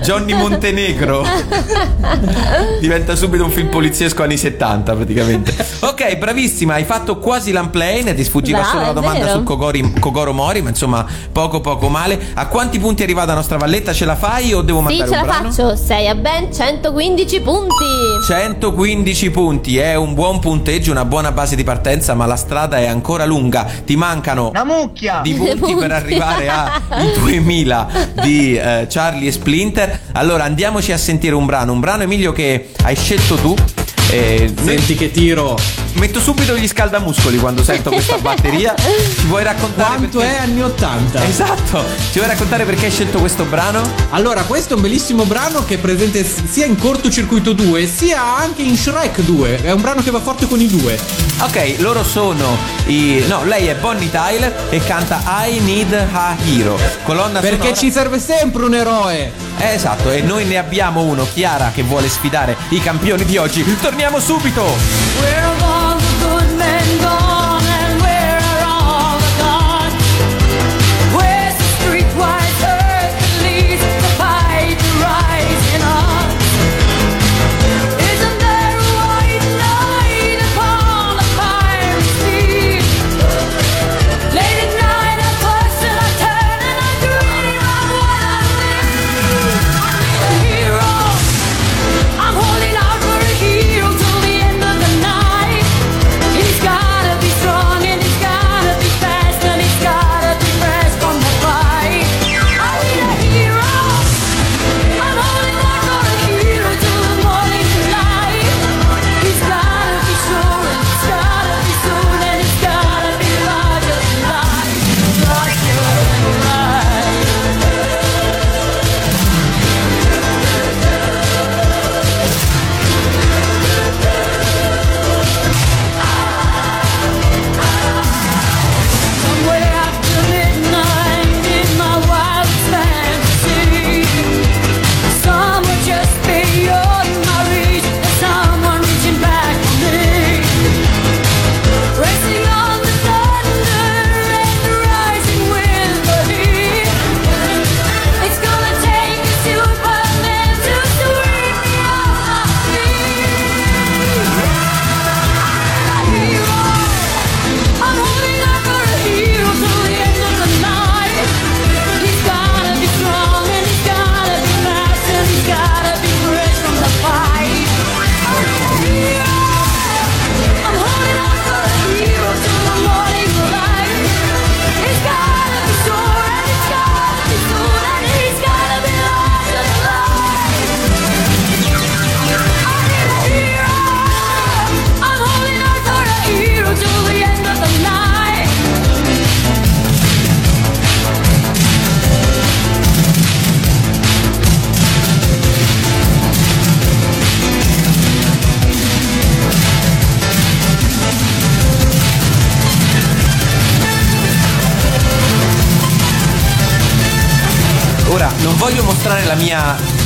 [0.02, 1.24] Johnny Montenegro.
[2.80, 5.54] Diventa subito un film poliziesco anni 70 praticamente.
[5.80, 9.38] Ok, bravissima, hai fatto quasi l'unplane, ti sfuggiva Brava, solo la domanda vero.
[9.38, 12.18] su Kogori- Kogoro Mori, ma insomma poco poco male.
[12.34, 13.92] A quanti punti è arrivata la nostra valletta?
[13.92, 15.50] Ce la fai o devo Sì, mandare ce un la brano?
[15.52, 15.76] faccio.
[15.76, 17.84] Sei a ben 115 punti.
[18.26, 22.86] 115 punti, è un buon punteggio, una buona base di partenza, ma la strada è
[22.86, 23.66] ancora lunga.
[23.84, 25.20] Ti mancano Una mucchia!
[25.22, 27.88] di punti per arrivare ai 2000
[28.22, 30.00] di eh, Charlie e Splinter.
[30.12, 33.54] Allora andiamoci a sentire un brano, un brano Emilio che hai scelto tu.
[34.10, 35.56] Eh, noi- Senti che tiro!
[35.94, 38.74] Metto subito gli scaldamuscoli quando sento questa batteria.
[38.76, 41.24] Ci vuoi raccontare Quanto perché- è anni 80?
[41.26, 43.82] Esatto, ci vuoi raccontare perché hai scelto questo brano?
[44.10, 48.62] Allora, questo è un bellissimo brano che è presente sia in Cortocircuito 2 sia anche
[48.62, 49.62] in Shrek 2.
[49.62, 50.98] È un brano che va forte con i due.
[51.40, 53.24] Ok, loro sono i.
[53.28, 56.78] No, lei è Bonnie Tyler e canta I Need a Hero.
[57.04, 59.32] Colonna Perché sonora- ci serve sempre un eroe.
[59.58, 63.64] Eh, esatto, e noi ne abbiamo uno, Chiara, che vuole sfidare i campioni di oggi.
[63.80, 64.62] Torniamo subito!
[64.62, 65.87] Where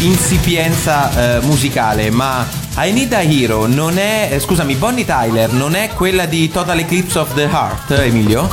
[0.03, 4.29] insipienza eh, musicale, ma I Need a Hero non è.
[4.33, 8.49] eh, scusami, Bonnie Tyler non è quella di Total Eclipse of the Heart, Emilio?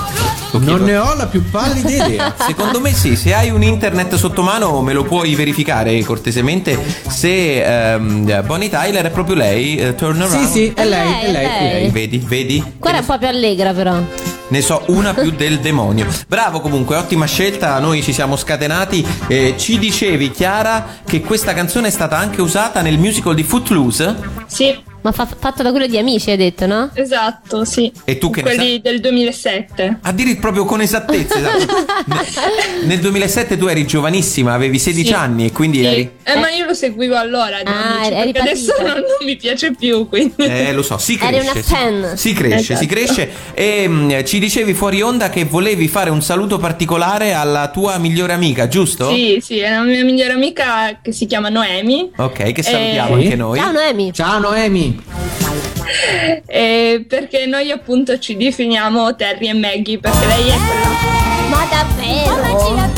[0.51, 2.35] Non ne ho la più pallida idea.
[2.45, 7.93] Secondo me sì, se hai un internet sotto mano me lo puoi verificare cortesemente se
[7.93, 10.47] ehm, Bonnie Tyler è proprio lei, eh, Turn Around.
[10.47, 11.89] Sì, sì, è lei, è lei, è lei.
[11.89, 12.63] Vedi, vedi?
[12.79, 14.28] Quella è un po' più allegra però.
[14.49, 16.07] Ne so una più del demonio.
[16.27, 17.79] Bravo comunque, ottima scelta.
[17.79, 19.05] Noi ci siamo scatenati.
[19.27, 24.15] Eh, ci dicevi, Chiara, che questa canzone è stata anche usata nel musical di Footloose?
[24.47, 24.88] Sì.
[25.01, 26.89] Ma fa- fatto da quello di amici, hai detto, no?
[26.93, 27.89] Esatto, sì.
[28.03, 29.99] E tu che ne Quelli del 2007.
[30.01, 31.37] A dire proprio con esattezza.
[31.37, 31.85] esatto.
[32.09, 35.13] Ne- Nel 2007 tu eri giovanissima, avevi 16 Sì.
[35.13, 35.85] anni e quindi Sì.
[35.85, 36.11] eri.
[36.23, 39.73] Eh, ma io lo seguivo allora, Ah, amici, eri perché adesso non, non mi piace
[39.73, 40.33] più, quindi.
[40.37, 41.49] Eh, lo so, si Eri cresce.
[41.51, 42.17] una si- fan.
[42.17, 42.87] Si, cresce, si Esatto.
[42.87, 43.29] cresce.
[43.53, 48.33] E mm, ci dicevi fuori onda che volevi fare un saluto particolare alla tua migliore
[48.33, 49.09] amica, giusto?
[49.13, 52.11] Sì, sì, è una mia migliore amica che si chiama Noemi.
[52.17, 53.59] Ok, che salutiamo Eh, anche noi.
[53.59, 54.13] Ciao Noemi.
[54.13, 54.88] Ciao Noemi.
[56.45, 61.09] eh, perché noi appunto ci definiamo Terry e Maggie, perché lei è quella.
[61.49, 62.89] Ma davvero?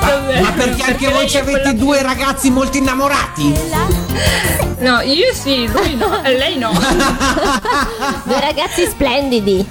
[0.00, 3.54] Vabbè, Ma perché anche voi ci avete due ragazzi molto innamorati?
[4.78, 6.72] No, io sì, lui no, e lei no.
[8.24, 9.64] Due ragazzi splendidi.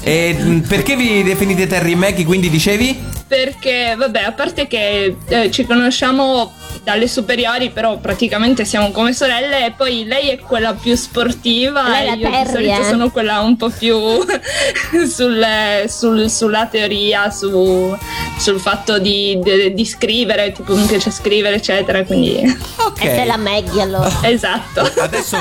[0.00, 2.24] E mm, perché vi definite Terry e Maggie?
[2.24, 3.02] Quindi dicevi?
[3.34, 6.52] Perché, vabbè, a parte che eh, ci conosciamo
[6.84, 9.66] dalle superiori, però praticamente siamo come sorelle.
[9.66, 12.84] E poi lei è quella più sportiva Lei e io di Terry, solito eh.
[12.84, 13.96] sono quella un po' più
[15.08, 17.96] sul- sul- sulla teoria, su-
[18.38, 22.04] sul fatto di, di- di scrivere, tipo mi piace scrivere, eccetera.
[22.04, 22.42] Quindi,
[22.76, 23.02] Ok.
[23.02, 24.10] E sei la Maggie allora.
[24.22, 24.80] esatto.
[25.00, 25.36] Adesso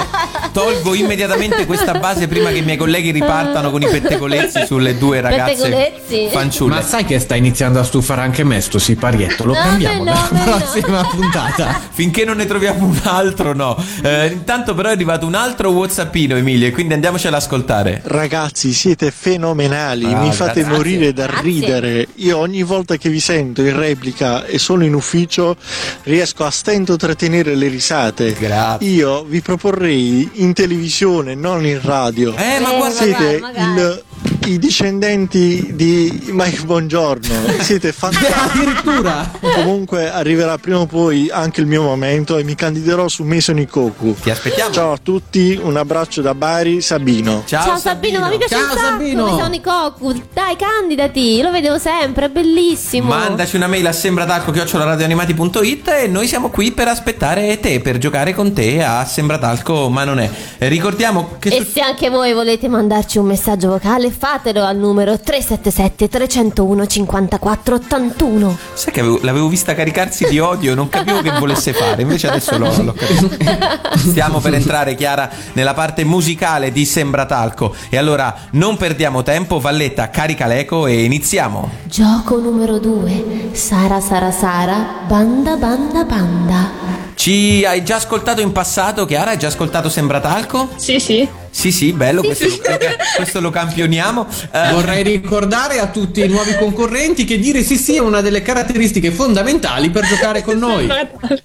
[0.52, 5.22] tolgo immediatamente questa base prima che i miei colleghi ripartano con i pettegolezzi sulle due
[5.22, 6.28] ragazze Pettegolezzi?
[6.32, 6.76] fanciulle.
[6.76, 9.46] Ma sai che sta iniziando a stufare anche me sto siparietto?
[9.46, 10.58] Lo No, cambiamo no, nella no, no.
[10.58, 11.80] prossima puntata.
[11.92, 13.82] Finché non ne troviamo un altro, no.
[14.02, 18.02] Eh, intanto, però, è arrivato un altro WhatsAppino, Emilio, e quindi andiamoci ad ascoltare.
[18.06, 20.78] Ragazzi, siete fenomenali, Ah, mi fate grazie.
[20.78, 21.42] morire da Grazie.
[21.44, 22.08] ridere.
[22.16, 25.56] Io ogni volta che vi sento in replica e sono in ufficio
[26.04, 28.34] riesco a stento a trattenere le risate.
[28.34, 28.88] Grazie.
[28.90, 32.36] Io vi proporrei in televisione, non in radio.
[32.36, 34.04] Eh, ma Eh, guarda, Siete magari, il-
[34.46, 38.32] i discendenti di Mike Buongiorno, siete fantastici.
[38.44, 39.32] Addirittura.
[39.40, 44.16] Comunque arriverà prima o poi anche il mio momento e mi candiderò su Mason Ikoku.
[44.22, 44.72] ti aspettiamo.
[44.74, 47.44] Ciao a tutti, un abbraccio da Bari, Sabino.
[47.46, 48.90] Ciao, Ciao Sabino, ma mi piace Ciao, un sacco.
[48.90, 49.26] Sabino.
[49.26, 50.22] Come sono i Cocu?
[50.34, 51.42] Dai, candidati.
[51.42, 53.08] Lo vedevo sempre, è bellissimo.
[53.08, 58.54] Mandaci una mail a sembratalco.it e noi siamo qui per aspettare te, per giocare con
[58.54, 60.30] te a Sembratalco, ma non è.
[60.60, 65.20] Ricordiamo che E su- se anche voi volete mandarci un messaggio vocale, fatelo al numero
[65.20, 68.58] 377 301 54 81.
[68.74, 72.28] sai che avevo- l'avevo vista caricarsi di odio e non capivo che volesse fare, invece
[72.28, 73.30] adesso l'ho, l'ho capito.
[73.98, 77.74] Stiamo per entrare, Chiara, nella parte musicale di Sembratalco.
[77.90, 81.70] E allora non perdiamo tempo, Valletta, carica l'eco e iniziamo.
[81.86, 83.50] Gioco numero 2.
[83.54, 87.12] Sara Sara Sara, banda banda banda.
[87.24, 89.32] Ci hai già ascoltato in passato, Chiara?
[89.32, 90.72] Hai già ascoltato Sembratalco?
[90.76, 91.26] Sì, sì.
[91.50, 92.78] Sì, sì, bello, questo, Lo,
[93.16, 94.28] questo lo campioniamo.
[94.54, 98.42] Eh, Vorrei ricordare a tutti i nuovi concorrenti che dire sì sì è una delle
[98.44, 100.88] caratteristiche fondamentali per giocare con noi.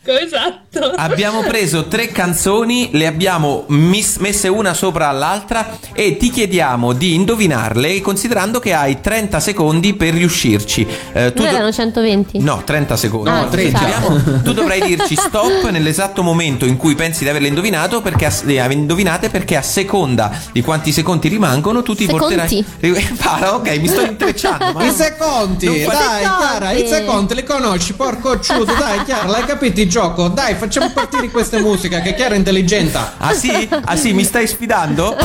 [0.03, 0.93] esatto.
[0.97, 7.15] Abbiamo preso tre canzoni, le abbiamo mis- messe una sopra l'altra e ti chiediamo di
[7.15, 10.87] indovinarle considerando che hai 30 secondi per riuscirci.
[11.13, 12.39] Eh, tu do- erano 120.
[12.41, 13.31] No, 30 secondi.
[13.31, 13.79] Ah, No, 30.
[13.79, 18.33] Abbiamo- Tu dovrai dirci stop nell'esatto momento in cui pensi di averle indovinato perché a,
[18.43, 22.65] le hai indovinate perché a seconda di quanti secondi rimangono tu ti Seconti.
[22.65, 24.73] porterai Para, ok, mi sto intrecciando.
[24.73, 29.27] ma I secondi, non dai fa- Chiara, i secondi li conosci, porco ciuto, dai Chiara,
[29.29, 30.29] l'hai capito il gioco?
[30.29, 32.99] Dai, facciamo partire questa musica che Chiara è intelligente.
[33.19, 33.69] Ah sì?
[33.85, 35.17] Ah sì, mi stai sfidando?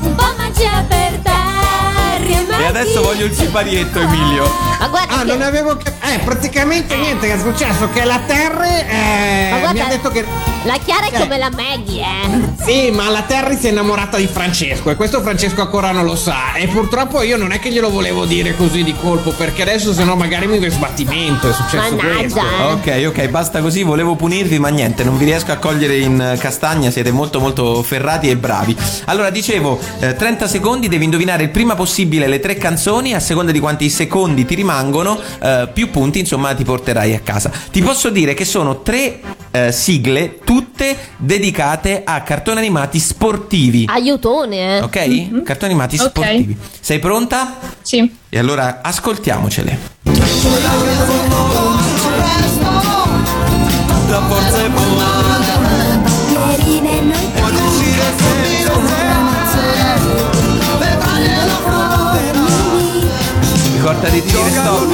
[0.00, 1.07] Un po' magia per
[2.60, 4.50] e adesso voglio il siparietto, Emilio.
[4.80, 8.20] Ma guarda Ah, che- non avevo cap- Eh, praticamente niente che è successo, che la
[8.26, 10.24] Terry eh, Ma guarda- mi ha detto che...
[10.64, 11.18] La Chiara è Eh.
[11.20, 12.64] come la Maggie, eh.
[12.64, 16.16] Sì, ma la Terry si è innamorata di Francesco e questo Francesco ancora non lo
[16.16, 16.54] sa.
[16.54, 20.14] E purtroppo io non è che glielo volevo dire così di colpo, perché adesso sennò
[20.16, 22.40] magari mi do sbattimento, è successo questo.
[22.72, 26.36] Ok, ok, basta così, volevo punirvi, ma niente, non vi riesco a cogliere in eh,
[26.38, 28.76] castagna, siete molto molto ferrati e bravi.
[29.06, 33.20] Allora, dicevo, eh, 30 secondi, devi indovinare il prima possibile le tre tre canzoni, a
[33.20, 37.50] seconda di quanti secondi ti rimangono, eh, più punti insomma ti porterai a casa.
[37.70, 39.20] Ti posso dire che sono tre
[39.50, 43.84] eh, sigle, tutte dedicate a cartoni animati sportivi.
[43.86, 44.80] Aiutone, eh.
[44.80, 45.06] Ok?
[45.06, 45.42] Mm-hmm.
[45.42, 46.08] Cartoni animati okay.
[46.08, 46.56] sportivi.
[46.80, 47.58] Sei pronta?
[47.82, 48.10] Sì.
[48.30, 49.96] E allora ascoltiamocele.
[63.98, 64.86] Aspetta di dire stop.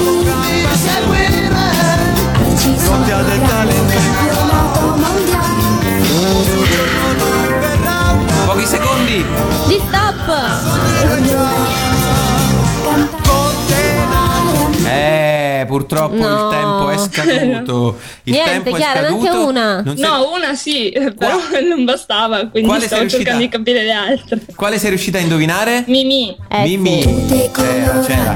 [8.46, 9.22] Pochi secondi.
[9.66, 11.93] Di stop!
[15.64, 16.28] Eh, purtroppo No.
[16.44, 17.98] il tempo è scaduto.
[18.24, 19.46] Il Niente, tempo Chiara, è scaduto.
[19.46, 19.80] una.
[19.82, 21.36] Non sei- No, una sì, però
[21.68, 23.22] non bastava, quindi Quale sei stavo riuscita?
[23.30, 24.40] cercando di capire le altre.
[24.54, 25.84] Quale sei riuscita a indovinare?
[25.86, 26.36] Mimì.
[26.62, 27.26] Mimì.
[27.52, 28.34] C'era, c'era.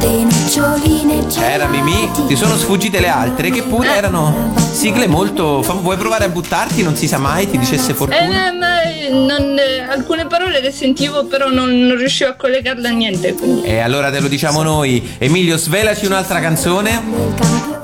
[1.41, 2.11] Era Mimì.
[2.27, 5.63] Ti sono sfuggite le altre che pure erano sigle molto.
[5.63, 6.83] fam- Vuoi provare a buttarti?
[6.83, 8.53] Non si sa mai, ti dicesse Eh, fortuna.
[8.53, 12.91] ma, eh, non- eh, alcune parole le sentivo, però non, non riuscivo a collegarle a
[12.91, 13.33] niente.
[13.35, 13.63] Quindi.
[13.67, 15.15] E allora te lo diciamo noi.
[15.19, 17.18] Emilio, svelaci un'altra canzone.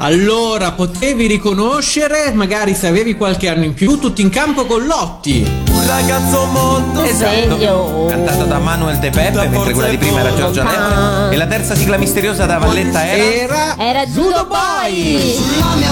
[0.04, 5.50] Allora, potevi riconoscere, magari se avevi qualche anno in più, tutti in campo con Lotti.
[5.70, 8.04] Un ragazzo molto Sveglio.
[8.08, 11.34] Cantata da Manuel De Peppe, mentre quella di prima era Giorgia Lepre.
[11.34, 13.76] E la terza sigla misteriosa da Valletta era.
[13.76, 15.38] Era Era Judo Boy!
[15.38, 15.82] Mm,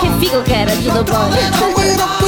[0.00, 2.19] che figo che era Judo Boy!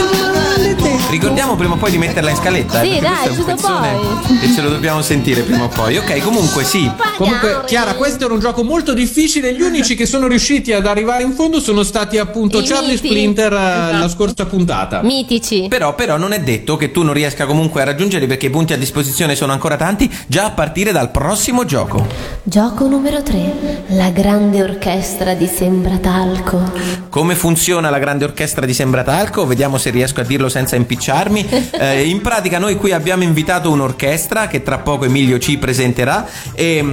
[1.12, 2.80] Ricordiamo prima o poi di metterla in scaletta.
[2.80, 4.38] Sì, eh, dai, pezzone Boy.
[4.40, 5.98] E ce lo dobbiamo sentire prima o poi.
[5.98, 6.90] Ok, comunque sì.
[7.18, 9.52] Comunque, Chiara, questo era un gioco molto difficile.
[9.54, 13.08] Gli unici che sono riusciti ad arrivare in fondo sono stati appunto I Charlie miti.
[13.08, 13.96] Splinter eh, Esatto.
[13.98, 15.02] la scorsa puntata.
[15.02, 15.66] Mitici.
[15.68, 18.72] Però, però non è detto che tu non riesca comunque a raggiungerli perché i punti
[18.72, 22.06] a disposizione sono ancora tanti, già a partire dal prossimo gioco.
[22.42, 23.84] Gioco numero 3.
[23.88, 26.72] La grande orchestra di Sembratalco.
[27.10, 29.44] Come funziona la grande orchestra di Sembratalco?
[29.44, 31.70] Vediamo se riesco a dirlo senza impicciarmi.
[31.82, 36.84] Eh, in pratica noi qui abbiamo invitato un'orchestra che tra poco Emilio ci presenterà e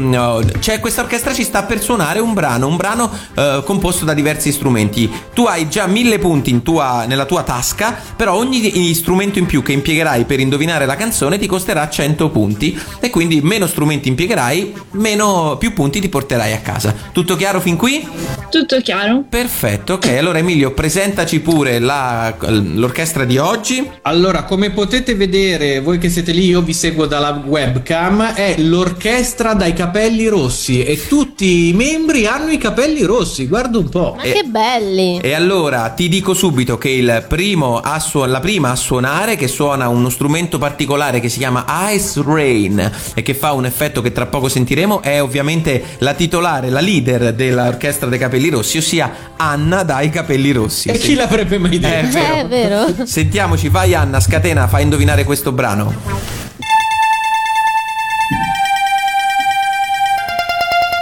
[0.60, 4.52] c'è questa orchestra ci sta per suonare un brano, un brano eh, composto da diversi
[4.52, 5.12] strumenti.
[5.34, 9.62] Tu hai già mille punti in tua- nella tua tasca, però ogni strumento in più
[9.62, 14.74] che impiegherai per indovinare la canzone ti costerà 100 punti e quindi meno strumenti impiegherai,
[14.92, 16.96] meno più punti ti porterai a casa.
[17.12, 18.08] Tutto chiaro fin qui?
[18.50, 19.24] Tutto chiaro?
[19.30, 20.08] Perfetto, ok.
[20.18, 23.88] Allora Emilio, presentaci pure la- l'orchestra di oggi.
[24.04, 29.54] Allora, come potete vedere, voi che siete lì, io vi seguo dalla webcam, è l'orchestra
[29.54, 34.16] dai capelli rossi e tutti i membri hanno i capelli rossi, guarda un po'.
[34.16, 35.20] Ma che belli!
[35.20, 39.48] E allora ti dico subito che il primo a suo- la prima a suonare, che
[39.48, 44.12] suona uno strumento particolare che si chiama Ice Rain e che fa un effetto che
[44.12, 49.84] tra poco sentiremo, è ovviamente la titolare, la leader dell'orchestra dei capelli rossi, ossia Anna
[49.84, 50.90] dai capelli rossi.
[50.90, 52.18] E chi l'avrebbe mai detto?
[52.18, 52.86] È vero.
[52.86, 53.06] È vero.
[53.06, 55.94] Sentiamoci, vai Anna, scatena, fai indovinare questo brano.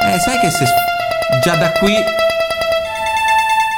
[0.06, 0.66] Eh, sai che se
[1.44, 1.92] già da qui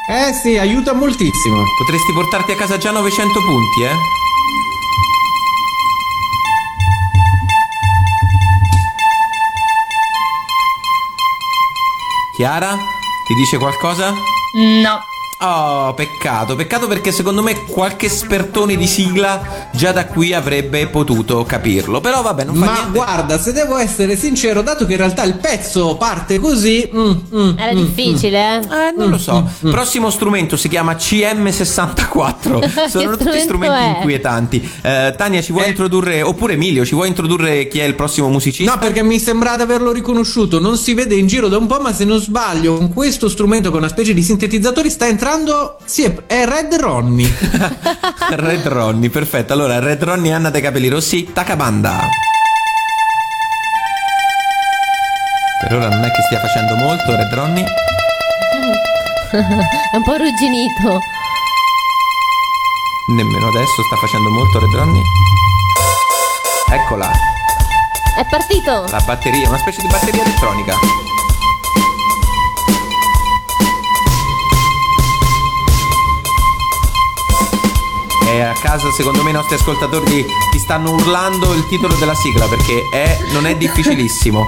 [0.09, 1.63] Eh sì, aiuta moltissimo.
[1.77, 3.95] potresti portarti a casa già 900 punti, eh?
[12.35, 12.75] Chiara?
[13.25, 14.13] Ti dice qualcosa?
[14.55, 15.08] No.
[15.41, 21.45] Oh, peccato, peccato perché secondo me qualche espertone di sigla già da qui avrebbe potuto
[21.45, 22.01] capirlo.
[22.01, 22.91] Però vabbè, non fa Ma niente.
[22.91, 27.57] guarda, se devo essere sincero, dato che in realtà il pezzo parte così, mm, mm,
[27.57, 28.57] Era mm, difficile, eh?
[28.57, 29.49] Eh, non lo so.
[29.61, 32.89] Prossimo strumento si chiama CM64.
[32.91, 33.95] Sono tutti strumenti è?
[33.95, 34.69] inquietanti.
[34.81, 38.73] Eh, Tania, ci vuoi introdurre, oppure Emilio, ci vuoi introdurre chi è il prossimo musicista?
[38.73, 40.59] No, perché mi sembra di averlo riconosciuto.
[40.59, 43.69] Non si vede in giro da un po', ma se non sbaglio, con questo strumento,
[43.69, 45.27] con una specie di sintetizzatori, sta entrando.
[45.85, 47.29] Sì, è- è Red Ronnie.
[48.31, 49.53] Red Ronnie, perfetto.
[49.53, 51.99] Allora, Red Ronnie, Anna dei capelli rossi, Takabanda.
[55.61, 57.63] Per ora non è che stia facendo molto, Red Ronnie.
[59.29, 60.99] È un po' arrugginito.
[63.09, 65.03] Nemmeno adesso sta facendo molto, Red Ronnie.
[66.71, 67.11] Eccola,
[68.17, 68.85] È partito!
[68.89, 70.75] la batteria, una specie di batteria elettronica.
[78.31, 82.45] E a casa secondo me i nostri ascoltatori ti stanno urlando il titolo della sigla
[82.45, 84.45] perché è, non è difficilissimo.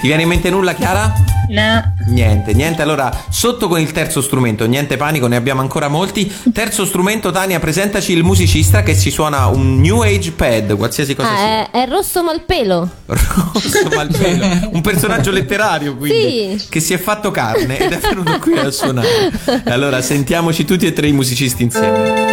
[0.00, 1.12] Ti viene in mente nulla Chiara?
[1.48, 1.94] No.
[2.08, 2.82] Niente, niente.
[2.82, 6.30] Allora, sotto con il terzo strumento, niente panico, ne abbiamo ancora molti.
[6.52, 11.28] Terzo strumento, Tania, presentaci il musicista che ci suona un New Age Pad, qualsiasi cosa
[11.34, 11.44] sia.
[11.44, 12.88] Ah, è, è rosso malpelo.
[13.06, 16.68] Rosso Malpelo, un personaggio letterario quindi Sì.
[16.68, 19.32] che si è fatto carne ed è venuto qui a suonare.
[19.64, 22.27] Allora sentiamoci tutti e tre i musicisti insieme.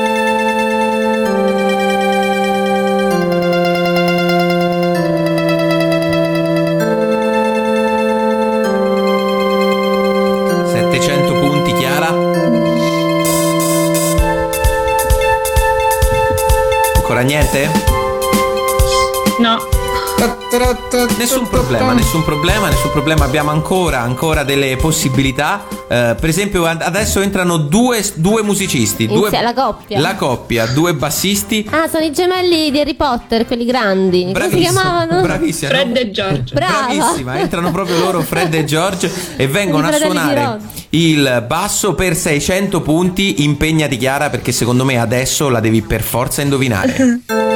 [21.26, 23.26] Nessun problema, nessun problema, nessun problema.
[23.26, 25.66] Abbiamo ancora, ancora delle possibilità.
[25.88, 29.08] Eh, per esempio, ad- adesso entrano due, due musicisti.
[29.08, 30.00] Due, Inizia la coppia.
[30.00, 31.68] La coppia, due bassisti.
[31.72, 34.30] Ah, sono i gemelli di Harry Potter, quelli grandi.
[34.32, 35.22] Come si chiamavano?
[35.22, 35.76] bravissima, no?
[35.80, 36.54] Fred e George.
[36.54, 36.94] Brava.
[36.94, 40.60] Bravissima, entrano proprio loro, Fred e George, e vengono a di suonare
[40.90, 43.44] il basso per 600 punti.
[43.44, 47.22] Impegnati, Chiara, perché secondo me adesso la devi per forza indovinare.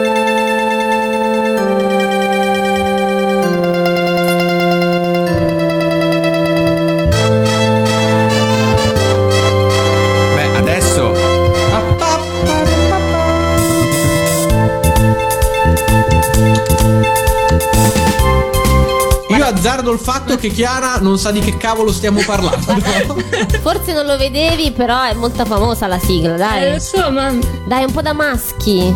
[19.92, 22.76] Il fatto che Chiara non sa di che cavolo stiamo parlando.
[23.62, 26.64] Forse non lo vedevi, però è molto famosa la sigla, dai.
[26.64, 27.32] Eh, lo so, ma
[27.66, 28.96] Dai, un po' da maschi.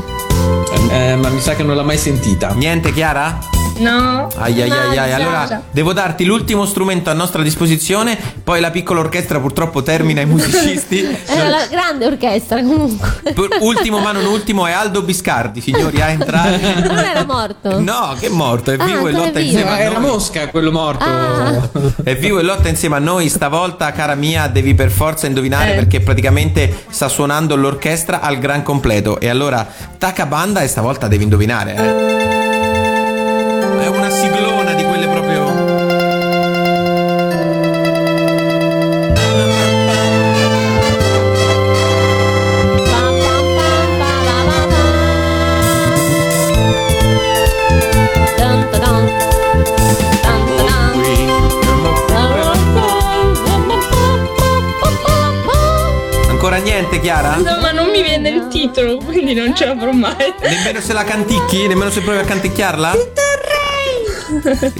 [0.90, 2.54] Eh, ma mi sa che non l'ha mai sentita.
[2.54, 3.38] niente, Chiara?
[3.78, 4.28] No.
[4.38, 9.00] Ai ai ai ai, allora devo darti l'ultimo strumento a nostra disposizione, poi la piccola
[9.02, 11.02] orchestra purtroppo termina i musicisti.
[11.26, 13.34] È una grande orchestra comunque.
[13.34, 16.58] P- ultimo ma non ultimo è Aldo Biscardi, signori, a entrare.
[16.58, 17.80] Non era morto.
[17.80, 19.52] No, che è morto, è Ah, vivo e ancora lotta vivo.
[19.52, 20.10] insieme a Era noi.
[20.12, 21.04] Mosca quello morto.
[21.06, 21.70] Ah.
[22.04, 23.30] È vivo e lotta insieme a noi.
[23.30, 25.76] Stavolta, cara mia, devi per forza indovinare Eh.
[25.76, 29.20] perché praticamente sta suonando l'orchestra al gran completo.
[29.20, 29.66] E allora,
[29.98, 31.76] tacca banda e stavolta devi indovinare.
[31.76, 32.33] eh.
[58.74, 60.34] Titolo, quindi non ce l'avrò mai.
[60.42, 61.68] Nemmeno se la canticchi?
[61.68, 62.96] Nemmeno se provi a canticchiarla?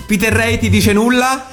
[0.08, 1.48] Peter Ray ti dice nulla?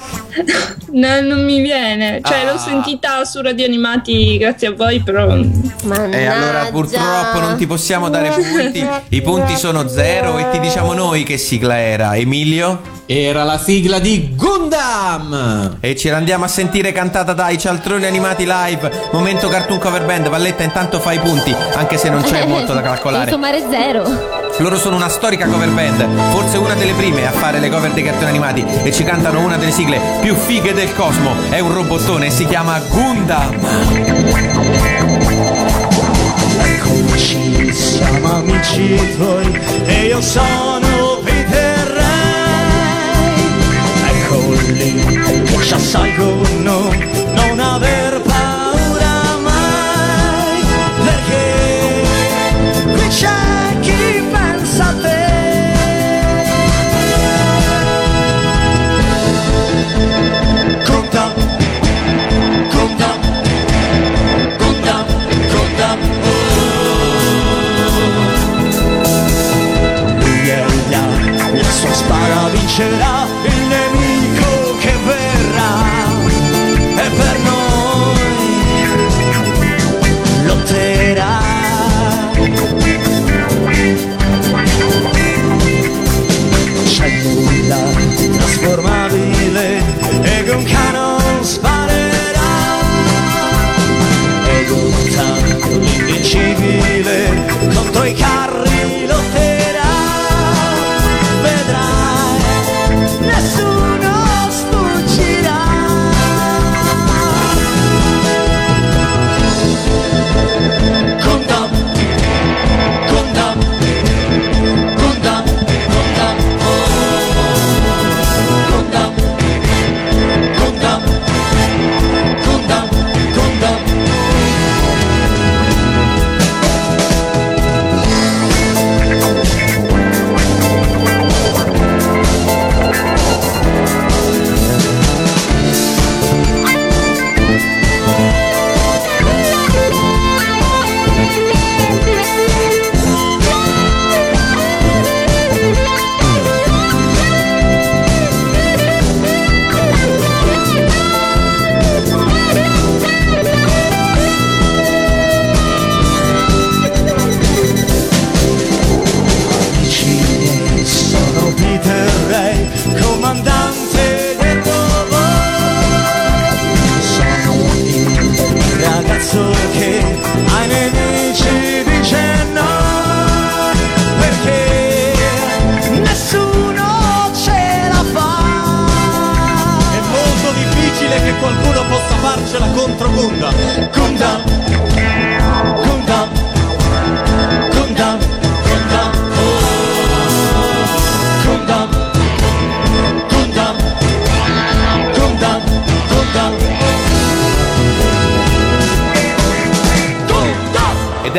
[0.93, 2.19] No, non mi viene.
[2.23, 2.51] Cioè, Ah.
[2.51, 5.33] l'ho sentita su Radio Animati grazie a voi, però.
[5.33, 8.85] E allora purtroppo non ti possiamo dare punti.
[9.09, 12.15] I punti sono zero e ti diciamo noi che sigla era.
[12.15, 12.99] Emilio?
[13.05, 15.77] Era la sigla di Gundam.
[15.81, 19.09] E ce l'andiamo a sentire cantata dai cialtroni animati live.
[19.11, 20.29] Momento cartoon cover band.
[20.29, 23.25] Valletta, intanto fai i punti, anche se non c'è molto da calcolare.
[23.25, 24.40] Insomma, è zero.
[24.61, 28.03] Loro sono una storica cover band, forse una delle prime a fare le cover dei
[28.03, 31.33] cartoni animati e ci cantano una delle sigle più fighe del cosmo.
[31.49, 33.57] È un robottone e si chiama Gundam.
[36.63, 43.41] Eccoci, siamo amici tuoi e io sono Peter Ray.
[44.09, 45.21] Eccoli,
[45.67, 48.10] già sai non aver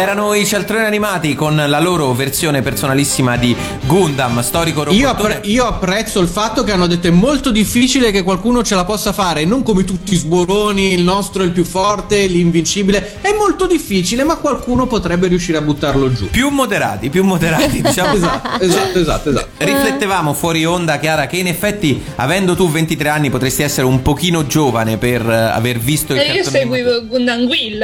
[0.03, 3.55] erano i cialtroni animati con la loro versione personalissima di
[3.87, 5.35] Gundam, storico Io, robottone.
[5.37, 8.85] appre- io apprezzo il fatto che hanno detto è molto difficile che qualcuno ce la
[8.85, 13.21] possa fare, non come tutti i sboroni, il nostro è il più forte, l'invincibile.
[13.21, 16.29] È molto difficile, ma qualcuno potrebbe riuscire a buttarlo giù.
[16.31, 18.15] Più moderati, più moderati, diciamo.
[18.19, 19.49] esatto, esatto, esatto, esatto.
[19.59, 24.47] Riflettevamo fuori onda, Chiara, che in effetti, avendo tu 23 anni, potresti essere un pochino
[24.47, 27.83] giovane per eh, aver visto il E io seguivo Gundam Will.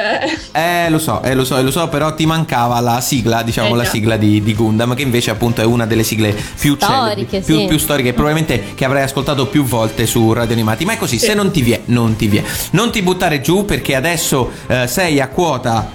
[0.53, 3.75] Eh, lo so, eh, lo so, eh, lo so, però ti mancava la sigla, diciamo,
[3.75, 3.91] Eh, la già.
[3.91, 7.59] sigla di, di Gundam, che invece appunto è una delle sigle più Storiche, celebri, più,
[7.59, 7.65] sì.
[7.67, 10.85] più storiche, probabilmente che avrai ascoltato più volte su Radio Animati.
[10.85, 12.45] Ma è così, se non ti vie, non ti vie.
[12.73, 15.91] Non ti buttare giù perché adesso eh, sei a quota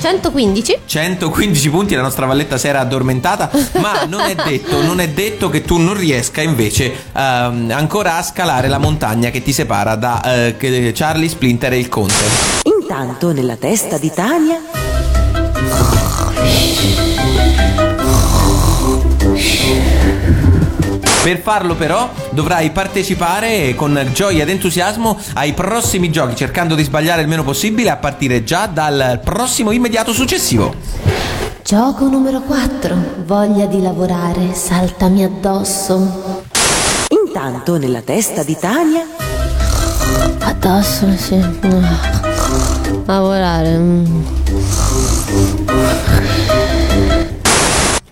[0.00, 0.78] 115?
[0.86, 5.50] 115 punti, la nostra valletta si era addormentata, ma non è detto, non è detto
[5.50, 10.22] che tu non riesca invece ehm, ancora a scalare la montagna che ti separa da
[10.46, 12.14] eh, che- Charlie Splinter e il Conte.
[12.62, 14.60] Intanto nella testa di Tania
[21.28, 27.20] Per farlo però dovrai partecipare con gioia ed entusiasmo ai prossimi giochi, cercando di sbagliare
[27.20, 30.74] il meno possibile a partire già dal prossimo immediato successivo.
[31.62, 33.24] Gioco numero 4.
[33.26, 36.44] Voglia di lavorare, saltami addosso.
[37.08, 39.04] Intanto nella testa di Tania
[40.38, 41.38] Addosso, sì.
[43.04, 44.37] Lavorare.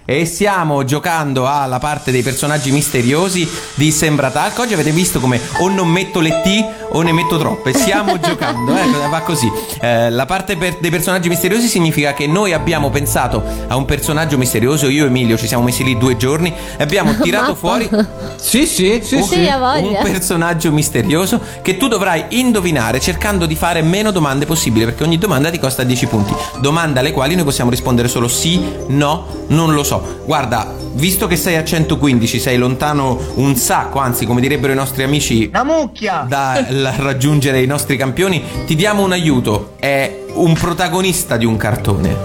[0.09, 4.57] E stiamo giocando alla parte dei personaggi misteriosi di Sembra Talk.
[4.61, 7.73] Oggi avete visto come o non metto le T o ne metto troppe.
[7.73, 9.51] Stiamo giocando, eh, va così.
[9.81, 14.39] Eh, la parte per- dei personaggi misteriosi significa che noi abbiamo pensato a un personaggio
[14.39, 14.89] misterioso.
[14.89, 17.91] Io e Emilio ci siamo messi lì due giorni e abbiamo tirato fuori
[18.37, 23.83] Sì, sì, sì, un, Sì, un personaggio misterioso che tu dovrai indovinare cercando di fare
[23.83, 26.33] meno domande possibile perché ogni domanda ti costa 10 punti.
[26.61, 29.95] Domande alle quali noi possiamo rispondere solo sì, no, non lo so.
[30.25, 35.03] Guarda, visto che sei a 115, sei lontano un sacco, anzi come direbbero i nostri
[35.03, 36.25] amici La mucchia!
[36.29, 36.65] da
[36.97, 39.75] raggiungere i nostri campioni, ti diamo un aiuto.
[39.79, 42.17] È un protagonista di un cartone.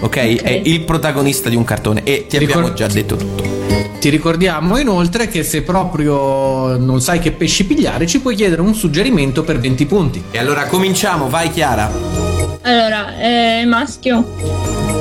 [0.00, 0.16] Ok?
[0.42, 3.42] È il protagonista di un cartone e ti abbiamo già detto tutto.
[4.00, 8.74] Ti ricordiamo inoltre che se proprio non sai che pesci pigliare, ci puoi chiedere un
[8.74, 10.24] suggerimento per 20 punti.
[10.32, 11.88] E allora cominciamo, vai Chiara.
[12.62, 14.24] Allora, è maschio?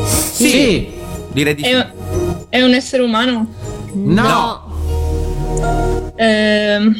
[0.06, 0.88] Sì.
[1.32, 1.70] Direi di sì.
[1.70, 1.91] È,
[2.52, 3.48] è un essere umano?
[3.94, 4.70] No.
[6.16, 6.96] Ehm,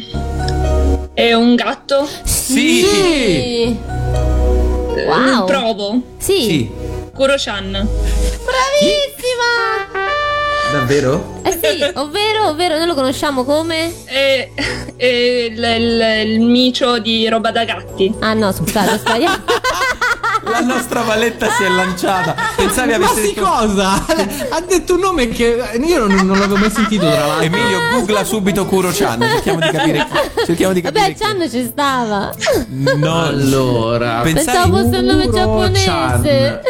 [1.14, 2.08] è un gatto?
[2.24, 2.82] Sì.
[2.82, 3.76] Sì.
[5.06, 5.44] Wow.
[5.46, 6.00] Provo.
[6.18, 6.40] Sì.
[6.40, 6.70] Sì.
[7.14, 7.70] Kuro-chan.
[7.70, 9.50] Bravissima!
[10.72, 11.40] Davvero?
[11.42, 13.92] Eh sì, ovvero, ovvero, noi lo conosciamo come?
[14.04, 14.48] È,
[14.96, 18.10] è il, il- il micio di roba da gatti.
[18.20, 19.52] Ah no, scusate, ho sbagliato.
[20.44, 22.34] La nostra valletta si è lanciata.
[22.56, 23.92] Pensavi Ma avesse sì detto cosa?
[24.50, 27.44] ha detto un nome che io non, non l'avevo mai sentito tra l'altro.
[27.44, 32.32] Emilio googla subito Kuro-chan, cerchiamo di capire chi- cerchiamo di capire Vabbè, Chan ci stava.
[32.68, 36.60] No, Allora, Pensavi- Pensavo fosse il nome giapponese.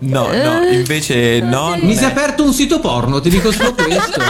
[0.00, 1.76] no, no, invece no.
[1.80, 4.20] Mi si è aperto un sito porno, ti dico solo questo.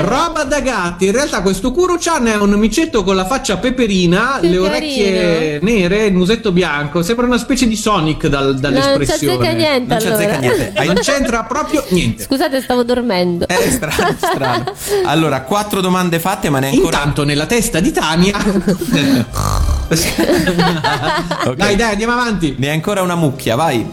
[0.00, 4.48] Roba da gatti, in realtà questo Kuro-chan è un micetto con la faccia peperina, Che
[4.48, 9.36] le orecchie nere, il musetto bianco, sembra una specie di Sonic dal- dall'espressione.
[9.36, 10.38] Non c'azzecca niente Non allora.
[10.38, 10.72] niente.
[10.78, 12.22] Hai- Non c'entra proprio niente.
[12.22, 13.46] Scusate, stavo dormendo.
[13.48, 14.64] È strano, strano.
[15.06, 16.96] Allora, quattro domande fatte, ma ne è ancora.
[16.98, 18.36] Intanto nella testa di Tania.
[19.88, 21.54] Ok.
[21.54, 22.56] Dai, dai, andiamo avanti.
[22.58, 23.86] Ne è ancora una mucchia, vai.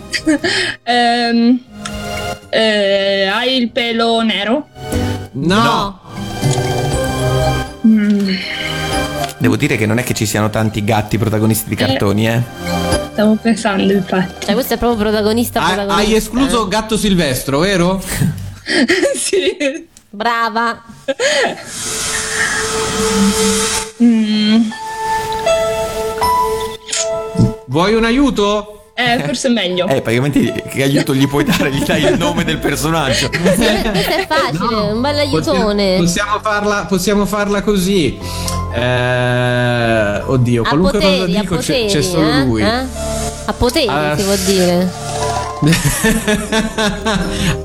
[0.84, 1.60] Ehm,
[2.54, 4.68] eh, hai il pelo nero?
[5.32, 6.00] No.
[7.86, 8.30] Mm,
[9.38, 12.42] Devo dire che non è che ci siano tanti gatti protagonisti di cartoni, eh.
[13.12, 14.46] stavo pensando, infatti.
[14.46, 15.60] Cioè, questo è proprio protagonista.
[15.60, 16.10] Hai, protagonista.
[16.12, 18.02] hai escluso Gatto Silvestro, vero?
[19.16, 19.88] sì.
[20.10, 20.82] Brava.
[24.02, 24.62] Mm,
[27.68, 28.83] Vuoi un aiuto?
[28.96, 29.88] Eh, forse è meglio.
[29.88, 31.72] Eh, praticamente che aiuto gli puoi dare?
[31.72, 33.30] Gli dai il nome del personaggio.
[33.34, 35.98] Questo è facile, un bel aiutone.
[35.98, 38.20] Possiamo, possiamo farla, possiamo farla così.
[38.76, 42.44] Eh, oddio, a qualunque poteri, cosa dico c'è, poteri, c'è solo eh?
[42.44, 42.62] lui.
[42.62, 42.86] Eh?
[43.46, 44.92] A poteri Ah, si può dire.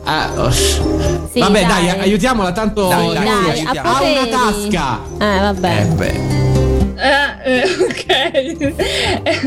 [0.05, 0.51] Ah, oh.
[0.51, 1.87] Sì, vabbè, dai.
[1.87, 2.01] dai.
[2.01, 5.01] aiutiamola, tanto Dai, Dai, a ha una tasca.
[5.19, 5.87] Eh, vabbè.
[5.99, 6.38] Eh.
[7.49, 8.67] Eh, eh,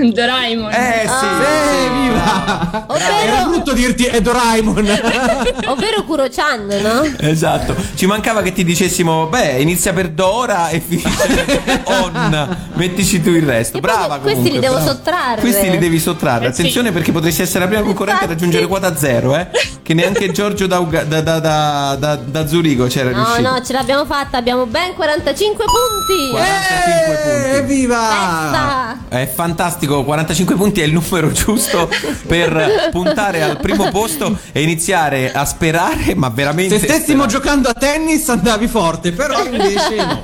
[0.02, 0.10] ok.
[0.14, 0.72] Doraemon.
[0.72, 2.86] Eh sì, Eh, viva!
[3.24, 4.78] Era brutto dirti è Doraemon.
[5.68, 7.04] ovvero Kuro-chan, no?
[7.20, 11.28] Esatto, ci mancava che ti dicessimo, beh, inizia per Dora e finisce
[11.66, 12.58] per On.
[12.74, 13.80] Mettici tu il resto.
[13.80, 14.92] Brava questi comunque, li devo brava.
[14.92, 15.42] sottrarre.
[15.42, 16.48] Questi li devi sottrarre.
[16.48, 16.60] Eh sì.
[16.62, 19.48] Attenzione perché potresti essere la prima concorrente a raggiungere quota zero, eh.
[19.84, 23.50] Che neanche Giorgio da, Uga- da, da, da, da- da Zurigo c'era No, riuscito.
[23.52, 26.30] no, ce l'abbiamo fatta, abbiamo ben 45 punti.
[26.32, 27.58] 45 punti.
[27.58, 27.91] Evviva!
[27.92, 28.98] Festa!
[29.10, 31.90] È fantastico, 45 punti è il numero giusto
[32.26, 37.32] per puntare al primo posto e iniziare a sperare, ma veramente Se stessimo sperare.
[37.32, 40.22] giocando a tennis andavi forte, però invece no.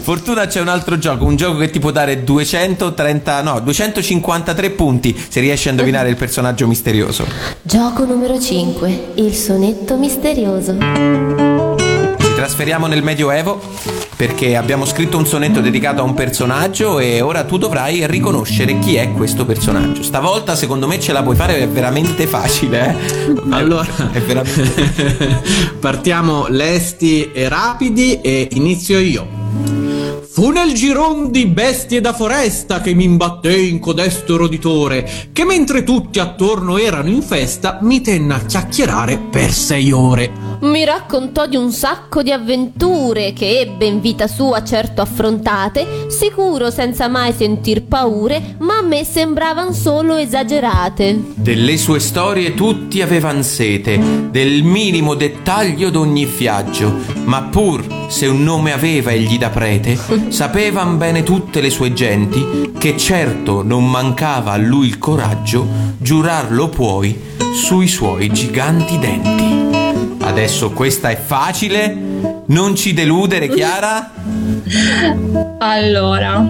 [0.00, 5.26] Fortuna c'è un altro gioco, un gioco che ti può dare 230, no, 253 punti
[5.28, 7.26] se riesci a indovinare il personaggio misterioso.
[7.62, 10.76] Gioco numero 5, il sonetto misterioso.
[12.18, 13.60] Ci trasferiamo nel Medioevo
[14.18, 18.96] perché abbiamo scritto un sonetto dedicato a un personaggio e ora tu dovrai riconoscere chi
[18.96, 20.02] è questo personaggio.
[20.02, 23.34] Stavolta secondo me ce la puoi fare, è veramente facile, eh.
[23.54, 25.40] Allora, È veramente
[25.78, 29.26] partiamo lesti e rapidi e inizio io.
[30.28, 35.84] Fu nel giron di bestie da foresta che mi imbattei in codesto roditore, che mentre
[35.84, 40.57] tutti attorno erano in festa, mi tenne a chiacchierare per sei ore.
[40.60, 46.70] Mi raccontò di un sacco di avventure che ebbe in vita sua certo affrontate, sicuro
[46.70, 51.16] senza mai sentir paure, ma a me sembravan solo esagerate.
[51.34, 56.92] Delle sue storie tutti avevan sete, del minimo dettaglio d'ogni viaggio,
[57.24, 59.96] ma pur se un nome aveva egli da prete,
[60.28, 65.66] sapevan bene tutte le sue genti che certo non mancava a lui il coraggio,
[65.98, 67.16] giurarlo puoi
[67.54, 69.87] sui suoi giganti denti.
[70.28, 71.96] Adesso questa è facile,
[72.44, 74.10] non ci deludere Chiara.
[75.56, 76.46] Allora.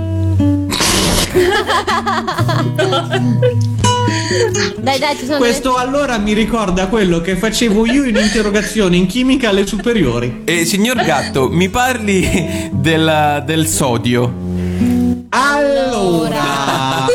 [4.79, 9.07] Dai, dai, ci sono Questo allora mi ricorda quello che facevo io in interrogazione in
[9.07, 10.43] chimica alle superiori.
[10.45, 14.47] E signor Gatto, mi parli del, del sodio.
[15.29, 17.07] Allora,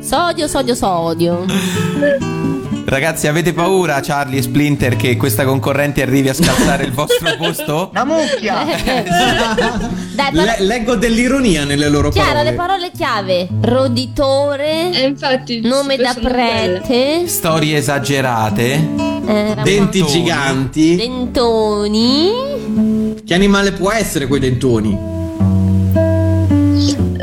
[0.00, 2.31] Sodio, sodio, sodio.
[2.92, 7.88] Ragazzi, avete paura, Charlie e Splinter, che questa concorrente arrivi a scalzare il vostro posto?
[7.94, 8.64] La mucchia!
[10.14, 12.90] Dai, le- par- leggo dell'ironia nelle loro Chiara, le parole.
[12.90, 13.48] parole chiave.
[13.62, 15.60] Roditore, E infatti.
[15.62, 16.80] nome da sono belle.
[16.82, 18.72] prete, Storie esagerate.
[19.26, 20.94] eh, Denti giganti.
[20.96, 22.30] dentoni.
[23.24, 24.98] Che animale può essere quei dentoni?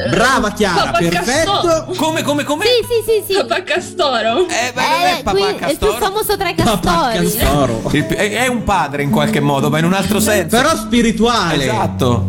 [0.09, 1.87] Brava Chiara, perfetto.
[1.97, 2.65] Come, come, come?
[2.65, 2.71] Sì,
[3.03, 3.39] sì, sì, sì.
[3.39, 4.47] Papacastoro.
[4.47, 5.93] Eh, beh, non è Eh, qui papà è il più Castoro.
[5.93, 6.79] famoso tra i castori.
[6.81, 7.81] Papacastoro.
[7.91, 10.55] Il- È, è un padre in qualche modo, ma in un altro senso.
[10.55, 11.63] Però spirituale.
[11.63, 12.25] Esatto.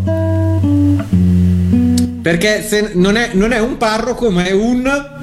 [2.22, 5.18] Perché se non è, non è un parroco, ma è un.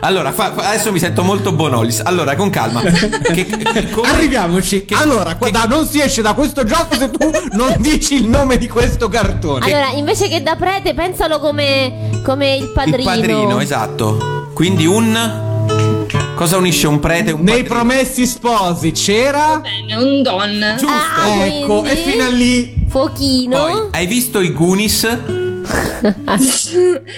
[0.00, 2.00] Allora, fa- fa- adesso mi sento molto Bonolis.
[2.04, 2.80] Allora, con calma.
[2.82, 4.84] Che- che- come- Arriviamoci.
[4.92, 8.58] allora, qua- da- non si esce da questo gioco se tu non dici il nome
[8.58, 9.64] di questo cartone.
[9.66, 12.96] Allora, invece che da prete, pensalo come, come il padrino.
[12.98, 14.50] Il padrino, esatto.
[14.54, 15.52] Quindi un.
[16.34, 17.74] Cosa unisce un prete e un Nei padrino?
[17.74, 19.60] promessi sposi c'era.
[19.62, 20.62] Bene, un don.
[20.62, 22.74] Ah, Ecco, quindi- e fino a lì.
[22.88, 23.56] Fuochino.
[23.56, 25.18] Poi, hai visto i Goonies?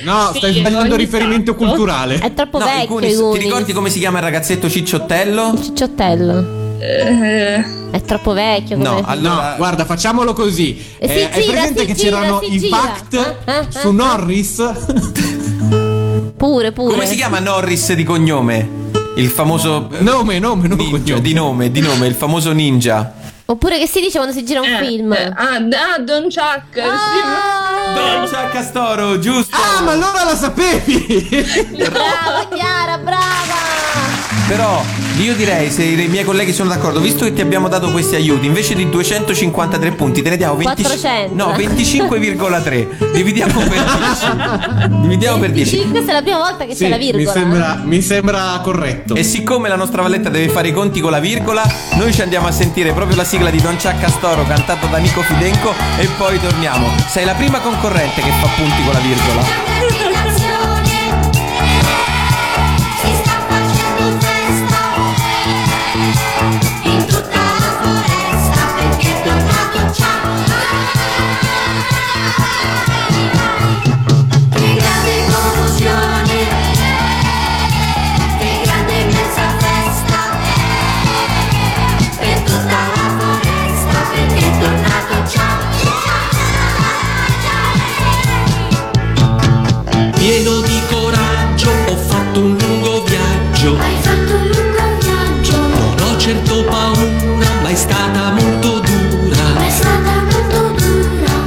[0.05, 1.66] No, Sì, stai sbagliando ogni riferimento tanto.
[1.66, 2.18] culturale.
[2.18, 3.12] È troppo No, vecchio Goonies.
[3.12, 3.42] i Ti Goonies.
[3.44, 5.55] ricordi come si chiama il ragazzetto Cicciottello?
[5.61, 6.64] Cicciottello.
[6.78, 8.76] Eh, È troppo vecchio.
[8.76, 9.51] No, allora.
[9.51, 10.78] No, guarda, facciamolo così.
[10.99, 12.76] Eh, Eh, hai gira, presente che gira, c'erano i gira.
[12.76, 13.92] pact Ah, ah, su ah.
[13.92, 14.72] Norris?
[16.36, 16.92] Pure, pure.
[16.92, 18.84] Come si chiama Norris di cognome?
[19.16, 19.88] Il famoso.
[19.92, 21.20] eh, Nome, nome, non ninja, cognome.
[21.22, 23.14] Di nome, di nome, il famoso ninja.
[23.49, 25.12] Oppure che si dice quando si gira un eh, film?
[25.12, 26.78] eh, ah, ah, Don Chuck.
[26.78, 26.84] Ah!
[26.84, 27.65] Don
[28.28, 29.57] Chuck Castoro, giusto?
[29.57, 31.28] Ah, ma allora la sapevi!
[31.76, 33.75] Brava Chiara, brava!
[34.49, 34.80] Però
[35.18, 38.47] io direi, se i miei colleghi sono d'accordo, visto che ti abbiamo dato questi aiuti,
[38.47, 41.34] invece di 253 punti, te ne diamo 20 400.
[41.34, 43.12] No, 25,3.
[43.12, 43.82] Dividiamo per
[44.89, 44.97] 10.
[45.03, 45.76] Dividiamo per 10.
[45.78, 47.32] 5 è la prima volta che Sì, c'è la mi virgola.
[47.32, 49.14] sembra, mi sembra corretto.
[49.16, 51.62] E siccome la nostra Valletta deve fare i conti con la virgola,
[51.95, 55.22] noi ci andiamo a sentire proprio la sigla di Don Chuck Castoro cantata da Nico
[55.22, 56.89] Fidenco e poi torniamo.
[57.09, 60.14] Sei la prima concorrente che fa punti con la virgola.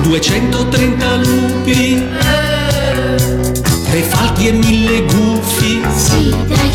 [0.10, 2.04] 230 lupi,
[3.84, 6.72] tre falchi e mille gufi, Sì, dai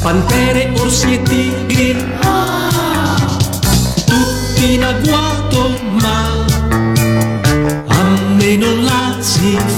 [0.00, 1.96] pantere, orsi e tigri,
[4.06, 6.44] tutti in agguato, ma
[7.88, 8.02] a
[8.36, 9.58] me non la si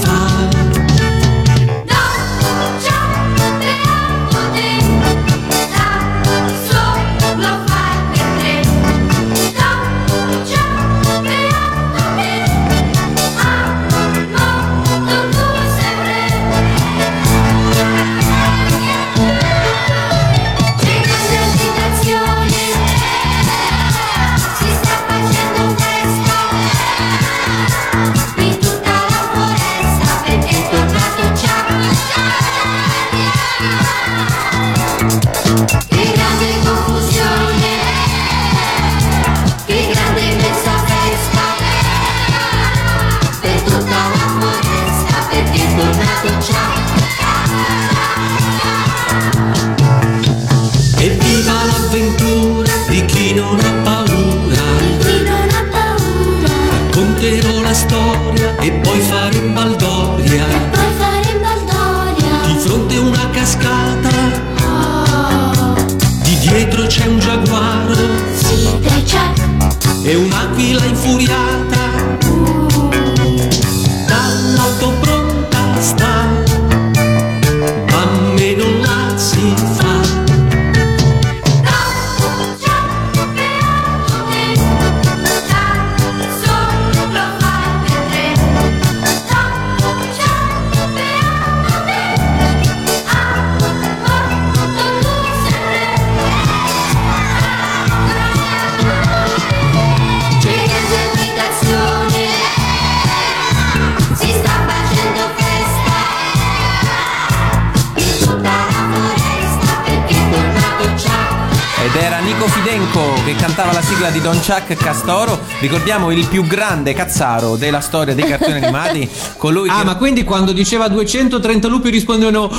[114.11, 115.39] Di Don Chuck Castoro.
[115.59, 119.09] Ricordiamo il più grande cazzaro della storia dei cartoni animati.
[119.37, 122.51] Colui Ah, che ma quindi quando diceva 230 lupi rispondevano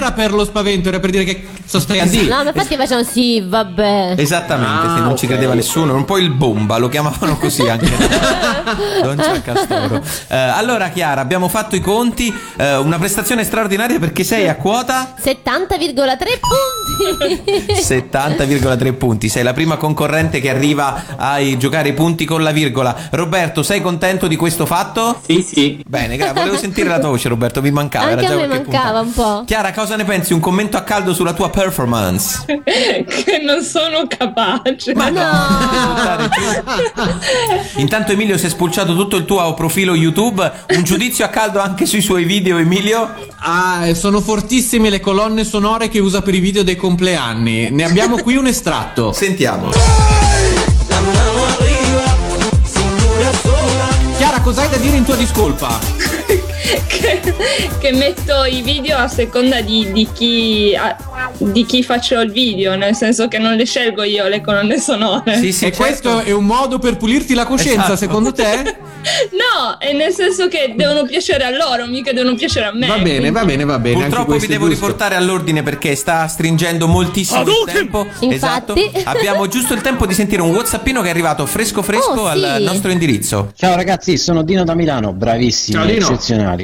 [0.00, 2.28] era per lo spavento, era per dire che cazzo stai a dire.
[2.28, 4.14] No, ma infatti facevano sì, vabbè.
[4.16, 5.30] Esattamente, Ah, se non ci ok.
[5.32, 7.88] credeva nessuno, un po' il bomba, lo chiamavano così anche.
[9.02, 10.02] Don Chuck Castoro.
[10.28, 15.14] Eh, allora Chiara, abbiamo fatto i conti, eh, una prestazione straordinaria perché sei a quota
[15.22, 16.06] 70,3
[16.40, 17.72] punti.
[17.72, 19.28] 70,3 punti.
[19.28, 22.94] Sei la prima concorrente che arriva a giocare i punti con la virgola.
[23.10, 25.20] Roberto, sei contento di questo fatto?
[25.24, 25.82] Sì, sì.
[25.86, 26.34] Bene, grazie.
[26.40, 27.60] Volevo sentire la tua voce, Roberto.
[27.62, 28.06] Mi mancava.
[28.10, 29.42] Anche era a già me qualche mancava un po'.
[29.46, 30.32] Chiara, cosa ne pensi?
[30.32, 32.44] Un commento a caldo sulla tua performance?
[32.64, 34.94] che non sono capace.
[34.94, 36.28] Ma no!
[37.76, 40.50] Intanto Emilio si è spulciato tutto il tuo profilo YouTube.
[40.74, 43.14] Un giudizio a caldo anche sui suoi video, Emilio?
[43.38, 47.70] Ah, e sono fortissime le colonne sonore che usa per i video dei compleanni.
[47.70, 49.12] Ne abbiamo qui un estratto.
[49.12, 49.70] Sentiamo.
[54.16, 55.99] Chiara, cos'hai da dire in tua discolpa?
[56.86, 57.20] Che,
[57.80, 60.96] che metto i video a seconda di, di chi, a-
[61.38, 65.40] di chi faccio il video, nel senso che non le scelgo io le colonne sonore.
[65.40, 67.96] e questo è un modo per pulirti la coscienza, Esatto.
[67.96, 68.76] secondo te?
[69.00, 72.86] No, è nel senso che devono piacere a loro, mica devono piacere a me.
[72.86, 74.04] Va bene, va bene, va bene.
[74.04, 74.84] Purtroppo vi devo giusto.
[74.84, 78.06] riportare all'ordine perché sta stringendo moltissimo il tempo.
[78.20, 78.90] Infatti.
[78.92, 79.08] Esatto.
[79.08, 82.56] Abbiamo giusto il tempo di sentire un Whatsappino che è arrivato fresco fresco Oh, al
[82.58, 82.62] sì.
[82.64, 83.52] nostro indirizzo.
[83.56, 86.18] Ciao ragazzi, sono Dino da Milano, bravissimi, Ciao, Dino.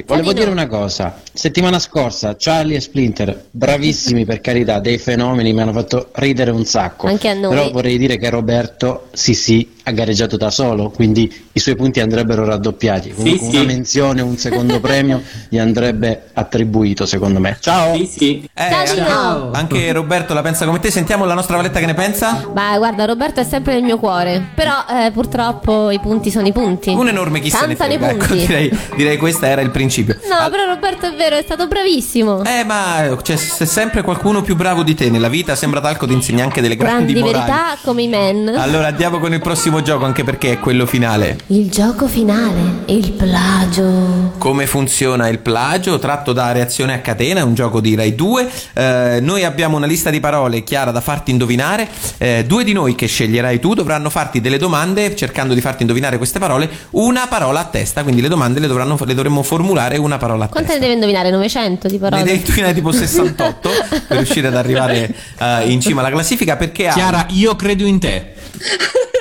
[0.06, 0.40] Volevo Dino.
[0.40, 5.72] dire una cosa, settimana scorsa Charlie e Splinter, bravissimi per carità, dei fenomeni, mi hanno
[5.72, 7.06] fatto ridere un sacco.
[7.06, 7.50] Anche a noi.
[7.50, 12.00] Però vorrei dire che Roberto, sì sì, ha gareggiato da solo, quindi i suoi punti
[12.00, 13.12] andrebbero raddoppiati.
[13.14, 13.54] Comunque sì.
[13.54, 17.56] una menzione, un secondo premio gli andrebbe attribuito secondo me.
[17.60, 17.94] Ciao!
[17.94, 18.50] Sì, sì.
[18.52, 19.50] Eh, Ciao, Dino.
[19.52, 20.90] Anche Roberto la pensa come te.
[20.90, 22.48] Sentiamo la nostra Valetta che ne pensa.
[22.52, 24.44] Ma guarda, Roberto è sempre nel mio cuore.
[24.56, 26.90] Però eh, purtroppo i punti sono i punti.
[26.90, 28.10] Un enorme chi se ne frega.
[28.10, 28.44] Ecco, punti.
[28.44, 30.16] direi, direi questo era il principio.
[30.28, 32.42] No, però Roberto è vero, è stato bravissimo.
[32.42, 35.54] Eh, ma c'è, c'è sempre qualcuno più bravo di te nella vita.
[35.54, 37.50] Sembra talco ti insegna anche delle grandi, Grandi morali.
[37.52, 38.48] verità come i men.
[38.48, 41.38] Allora andiamo con il prossimo gioco, anche perché è quello finale.
[41.48, 44.32] Il gioco finale, il plagio.
[44.38, 45.98] Come funziona il plagio?
[45.98, 48.50] Tratto da reazione a catena, è un gioco di Rai 2.
[48.74, 51.88] Eh, noi abbiamo una lista di parole chiara da farti indovinare.
[52.18, 56.16] Eh, due di noi che sceglierai tu dovranno farti delle domande cercando di farti indovinare
[56.16, 58.02] queste parole, una parola a testa.
[58.02, 60.74] Quindi le domande le, dovranno, le dovremmo formulare una parola a Quante testa.
[60.74, 61.30] ne deve indovinare?
[61.30, 62.22] 900 di Ne parole?
[62.22, 63.70] devi indovinare tipo 68
[64.08, 67.98] per riuscire ad arrivare eh, in cima alla classifica perché ha Chiara, io credo in
[67.98, 68.34] te.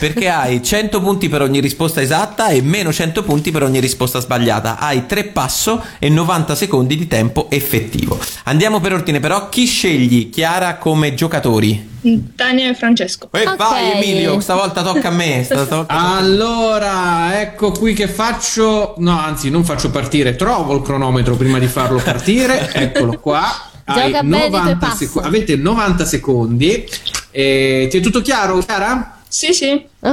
[0.00, 4.18] perché hai 100 punti per ogni risposta esatta e meno 100 punti per ogni risposta
[4.18, 4.78] sbagliata.
[4.78, 8.18] Hai 3 passo e 90 secondi di tempo effettivo.
[8.44, 11.88] Andiamo per ordine però, chi scegli Chiara come giocatori?
[12.34, 13.28] Tania e Francesco.
[13.32, 15.42] E vai Emilio, stavolta tocca a me.
[15.44, 18.94] stavolta- Allora, ecco qui che faccio.
[18.96, 20.34] No, anzi, non faccio partire.
[20.34, 22.70] Trovo il cronometro prima di farlo partire.
[22.72, 23.42] Eccolo qua.
[23.84, 25.04] Hai Gioca bene i tuoi 90 passi.
[25.06, 26.88] seco- avete 90 secondi.
[27.30, 29.19] E ti è tutto chiaro, Chiara?
[29.32, 29.86] Sì, sì.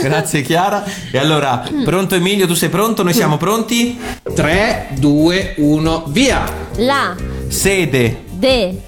[0.00, 0.84] Grazie Chiara.
[1.10, 3.02] E allora, pronto Emilio, tu sei pronto?
[3.02, 3.98] Noi siamo pronti?
[4.32, 6.44] 3, 2, 1, via.
[6.76, 7.16] La,
[7.48, 8.80] Sede, de,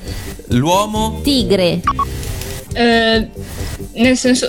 [0.51, 1.81] l'uomo, tigre.
[2.75, 3.29] Eh,
[3.95, 4.47] nel senso.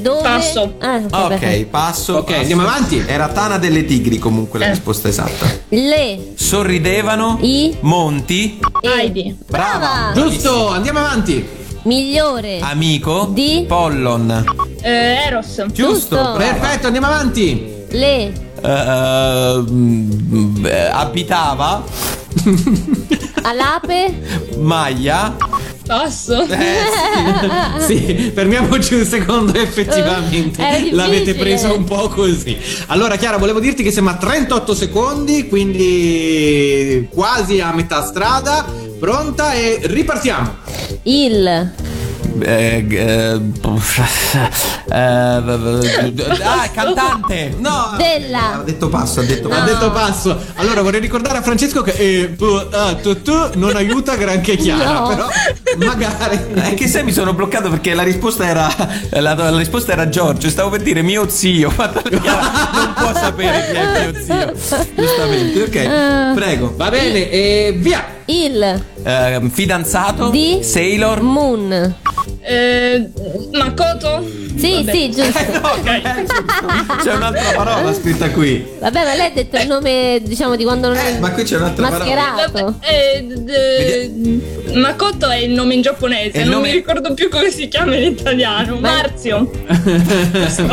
[0.00, 0.22] Dove?
[0.22, 0.74] Passo.
[0.80, 2.16] Ah, Ok, passo.
[2.16, 3.02] Ok, andiamo avanti.
[3.06, 4.62] Era Tana delle Tigri comunque Eh.
[4.64, 5.46] la risposta esatta.
[5.68, 9.36] Le, Sorridevano I, Monti, Heidi.
[9.48, 10.10] brava.
[10.12, 11.64] Giusto, andiamo avanti.
[11.86, 12.58] Migliore.
[12.60, 13.64] Amico Di?
[13.66, 14.44] Pollon.
[14.82, 15.64] Eh, Eros.
[15.72, 16.36] Giusto, brava.
[16.36, 17.74] Perfetto, andiamo avanti.
[17.90, 21.82] Le, Eh, mm, eh, abitava
[23.42, 24.14] alape.
[24.58, 25.36] Maglia.
[25.86, 26.44] Passo.
[27.86, 30.60] Sì, fermiamoci un secondo, effettivamente.
[30.64, 30.94] Difficile.
[30.96, 32.56] L'avete preso un po' così.
[32.86, 38.66] Allora, Chiara, volevo dirti che siamo a 38 secondi, quindi quasi a metà strada.
[38.98, 40.54] Pronta e ripartiamo.
[41.02, 41.46] Il,
[42.38, 43.40] Eh, eh, eh,
[44.92, 47.54] ah, cantante.
[47.58, 47.94] No.
[47.96, 48.54] della.
[48.54, 49.64] Ha detto passo, ha detto Ha passo.
[49.72, 50.38] detto passo.
[50.56, 54.92] Allora, vorrei ricordare a Francesco che eh, tu, ah, tu, tu non aiuta granché Chiara,
[55.00, 55.08] No.
[55.08, 55.26] però
[55.86, 56.38] magari.
[56.54, 58.68] È che se mi sono bloccato perché la risposta era
[59.10, 63.66] la, la risposta era Giorgio, stavo per dire mio zio, ma Chiara non può sapere
[63.70, 64.52] chi è mio zio.
[64.94, 66.34] Giustamente, ok.
[66.34, 66.74] Prego.
[66.76, 68.14] Va bene, e via.
[68.28, 70.58] Il, Eh, fidanzato Di?
[70.62, 71.94] Sailor moon.
[72.48, 73.08] Eh,
[73.52, 74.24] Makoto.
[74.56, 74.92] Sì, Vabbè.
[74.92, 75.38] sì, giusto.
[77.02, 78.64] C'è un'altra parola scritta qui.
[78.80, 81.56] Vabbè, ma lei ha detto il nome, diciamo, di quando non è Ma qui c'è
[81.56, 82.04] un'altra parola.
[82.04, 82.74] mascherato.
[82.80, 87.68] Eh, d- Makoto è il nome in giapponese, non nome- mi ricordo più come si
[87.68, 88.78] chiama in italiano.
[88.80, 89.50] Marzio.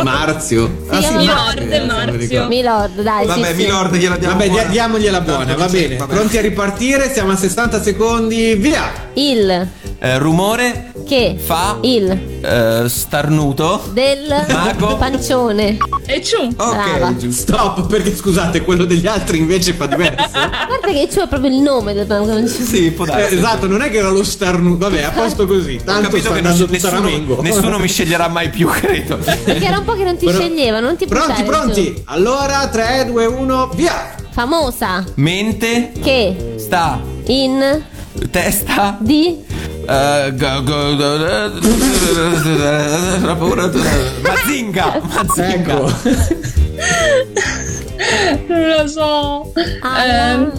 [0.03, 0.85] Marzio.
[0.89, 2.47] Ah, chiama Milord, eh, Marzio.
[2.47, 3.65] Milord, dai, Vabbè, sì, sì.
[3.65, 4.35] Milord gliela diamo.
[4.37, 4.63] Vabbè, buona.
[4.69, 5.95] diamogli buona, va bene.
[5.97, 6.13] vabbè.
[6.13, 7.11] Pronti a ripartire?
[7.11, 8.91] Siamo a 60 secondi, via.
[9.13, 9.67] Il,
[9.99, 12.09] Eh, rumore che, fa il,
[12.41, 13.89] eh, starnuto.
[13.93, 14.97] del, Mago.
[14.97, 15.77] pancione.
[16.05, 16.37] E ciù.
[16.41, 17.15] Ok, Brava.
[17.15, 17.53] giusto.
[17.53, 20.29] Stop, perché scusate, quello degli altri invece fa diverso.
[20.31, 22.47] Guarda che c'è proprio il nome del pancione.
[22.47, 23.35] Sì, può Eh, darsi.
[23.35, 24.89] esatto, non è che era lo starnuto.
[24.89, 25.77] Vabbè, a posto così.
[25.81, 29.17] Ho Tanto capito sta che andando nessuno, tutta nessuno mi sceglierà mai più, credo.
[29.17, 31.93] Perché era un po' che non ti Però- sceglieva, non ti Pronti, buttare pronti?
[31.95, 32.01] giù.
[32.05, 34.15] Allora, 3, 2, 1, via.
[34.31, 35.03] Famosa.
[35.15, 37.81] Mente Che, sta in,
[38.31, 39.37] testa di,
[39.87, 40.95] eh, go- go-
[43.29, 43.69] ho paura-
[44.21, 45.91] Mazinga Mazinga Ecco.
[48.47, 49.51] Non lo so.
[49.81, 50.51] alla, Ehm,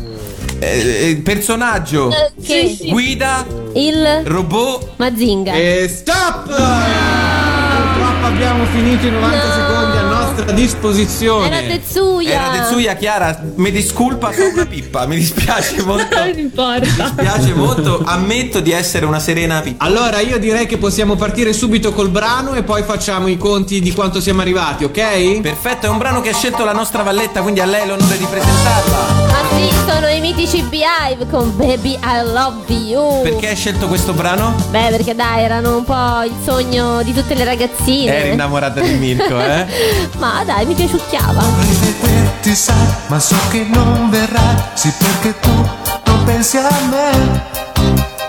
[0.61, 2.09] Eh, eh, personaggio
[2.43, 2.91] che, sì, sì.
[2.91, 3.45] guida
[3.75, 5.53] il, robot Mazinga.
[5.53, 6.45] E stop!
[6.47, 9.53] Purtroppo abbiamo finito i 90 No.
[9.53, 9.94] secondi
[10.35, 11.47] a nostra disposizione.
[11.47, 12.31] Era Tetsuya.
[12.31, 16.81] era Tetsuya Chiara mi disculpa sono una pippa mi dispiace molto Non mi importa.
[16.81, 21.93] dispiace molto ammetto di essere una serena pippa Allora io direi che possiamo partire subito
[21.93, 25.41] col brano e poi facciamo i conti di quanto siamo arrivati, ok?
[25.41, 28.25] perfetto è un brano che ha scelto la nostra Valletta quindi a lei l'onore di
[28.25, 29.14] presentarla
[29.55, 33.23] sì, sono i mitici Beehive con Baby I Love You.
[33.23, 34.55] perché hai scelto questo brano?
[34.71, 38.15] Beh, perché dai, erano un po' il sogno di tutte le ragazzine.
[38.15, 39.67] eri innamorata di Mirko eh?
[40.19, 41.43] Ma dai, mi piaciucchiava.
[41.61, 45.51] Rivederti sai, ma so che non verrai, sì perché tu
[46.07, 47.43] non pensi a me,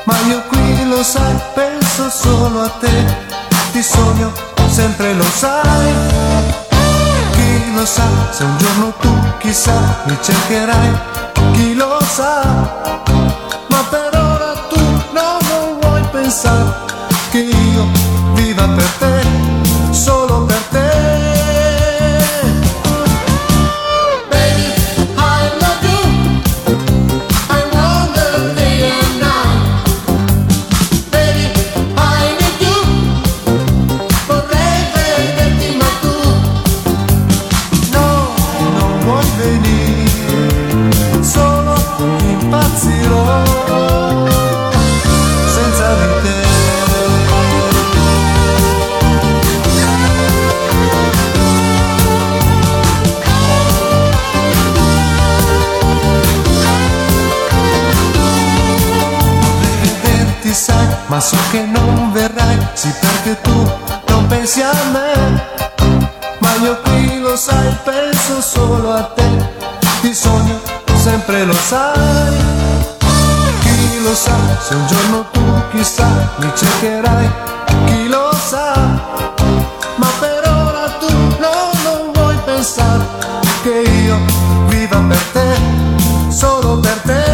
[0.04, 2.90] ma io qui lo sai, penso solo a te,
[3.72, 4.32] ti sogno,
[4.70, 5.94] sempre lo sai,
[7.76, 9.74] lo sa, se un giorno tu chissà
[10.06, 10.92] mi cercherai,
[11.52, 12.42] chi lo sa,
[13.68, 14.80] ma per ora tu
[15.12, 16.85] no, non vuoi pensare
[68.46, 69.28] solo a te,
[70.02, 70.60] ti sogno
[70.96, 72.38] sempre lo sai,
[73.62, 75.42] chi lo sa, se un giorno tu
[75.72, 76.08] chissà
[76.38, 77.30] mi cercherai,
[77.86, 78.74] chi lo sa,
[79.96, 83.04] ma per ora tu no, non vuoi pensare
[83.64, 84.18] che io
[84.68, 85.58] viva per te,
[86.30, 87.25] solo per te.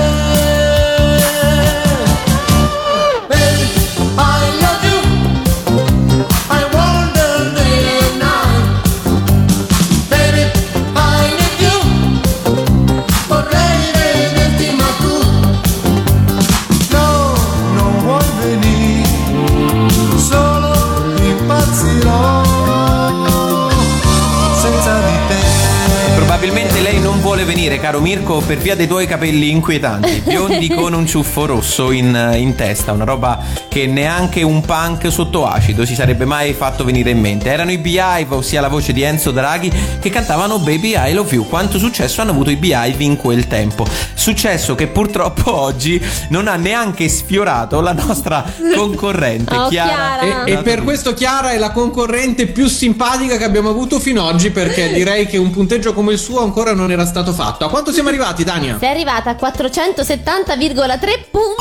[27.82, 32.53] Caro Mirko, per via dei tuoi capelli inquietanti, biondi con un ciuffo rosso in, in
[32.53, 37.20] testa, una roba che neanche un punk sotto acido si sarebbe mai fatto venire in
[37.20, 37.49] mente.
[37.49, 41.48] Erano i Beehive, ossia la voce di Enzo Draghi, che cantavano Baby I Love You.
[41.48, 43.88] Quanto successo hanno avuto i Beehive in quel tempo?
[44.14, 45.99] Successo che purtroppo oggi
[46.30, 48.45] non ha neanche sfiorato la nostra
[48.76, 50.44] concorrente, Oh, Chiara.
[50.44, 54.36] E, e per questo Chiara è la concorrente più simpatica che abbiamo avuto fino ad
[54.36, 57.66] oggi perché direi che un punteggio come il suo ancora non era stato fatto.
[57.66, 58.77] A quanto siamo arrivati, Tania?
[58.77, 61.60] Sei arrivata a 470,3 punti.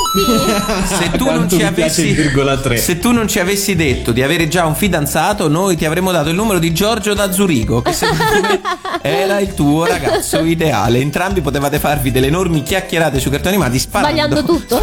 [1.00, 2.16] Se tu, non ci avessi,
[2.76, 6.30] se tu non ci avessi detto di avere già un fidanzato, noi ti avremmo dato
[6.30, 8.60] il numero di Giorgio da Zurigo, che secondo me
[9.02, 10.98] era il tuo ragazzo ideale.
[10.98, 14.10] Entrambi potevate farvi delle enormi chiacchierate sui cartoni animati sparando.
[14.10, 14.82] Sbagliando tutto.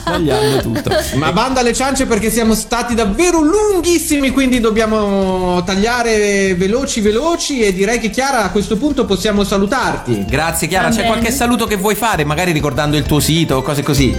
[0.00, 0.90] Sbagliando tutto.
[1.16, 7.74] Ma banda alle ciance perché siamo stati davvero lunghissimi, quindi dobbiamo tagliare veloci veloci e
[7.74, 10.21] direi che Chiara a questo punto possiamo salutarti.
[10.26, 13.82] Grazie Chiara, c'è qualche saluto che vuoi fare, magari ricordando il tuo sito o cose
[13.82, 14.14] così?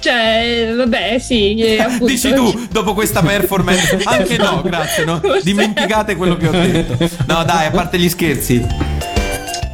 [0.00, 2.06] Cioè, vabbè, sì, eh, appunto.
[2.06, 5.20] Dici tu, dopo questa performance, anche no, grazie, no?
[5.42, 6.96] Dimenticate quello che ho detto.
[7.26, 8.66] No, dai, a parte gli scherzi.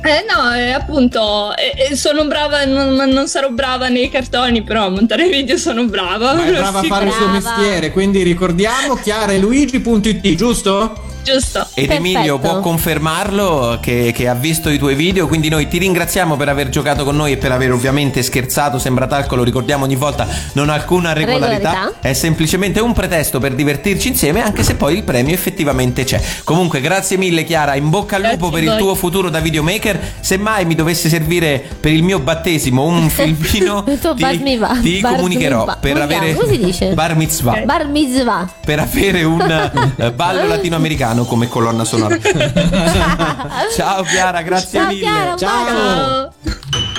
[0.03, 4.87] Eh no, eh, appunto, eh, eh, sono brava, non, non sarò brava nei cartoni, però
[4.87, 6.35] a montare video sono brava.
[6.35, 11.16] Ma è brava a fare il suo mestiere, quindi ricordiamo chiaraeluigi.it, giusto?
[11.27, 11.67] Giusto.
[11.75, 16.37] Ed Emilio può confermarlo che, che ha visto i tuoi video, quindi noi ti ringraziamo
[16.37, 19.97] per aver giocato con noi e per aver ovviamente scherzato, sembra talco, lo ricordiamo ogni
[19.97, 22.09] volta, non ha alcuna regolarità, Regolarità.
[22.09, 26.23] è semplicemente un pretesto per divertirci insieme anche se poi il premio effettivamente c'è.
[26.45, 29.99] Comunque grazie mille Chiara, in bocca al lupo per a il tuo futuro da videomaker,
[30.21, 34.79] se mai mi dovesse servire per il mio battesimo un filmino ti, mitzvah.
[34.81, 35.77] ti comunicherò mitzvah.
[35.81, 36.35] per avere?
[36.35, 36.95] Come si dice?
[36.95, 38.49] bar mitzvah Bar mitzvah.
[38.65, 39.41] per avere un
[39.99, 42.19] eh, ballo latinoamericano come colonna sonora.
[43.75, 45.01] Ciao Chiara, grazie Ciao mille.
[45.01, 46.95] Chiara, Ciao.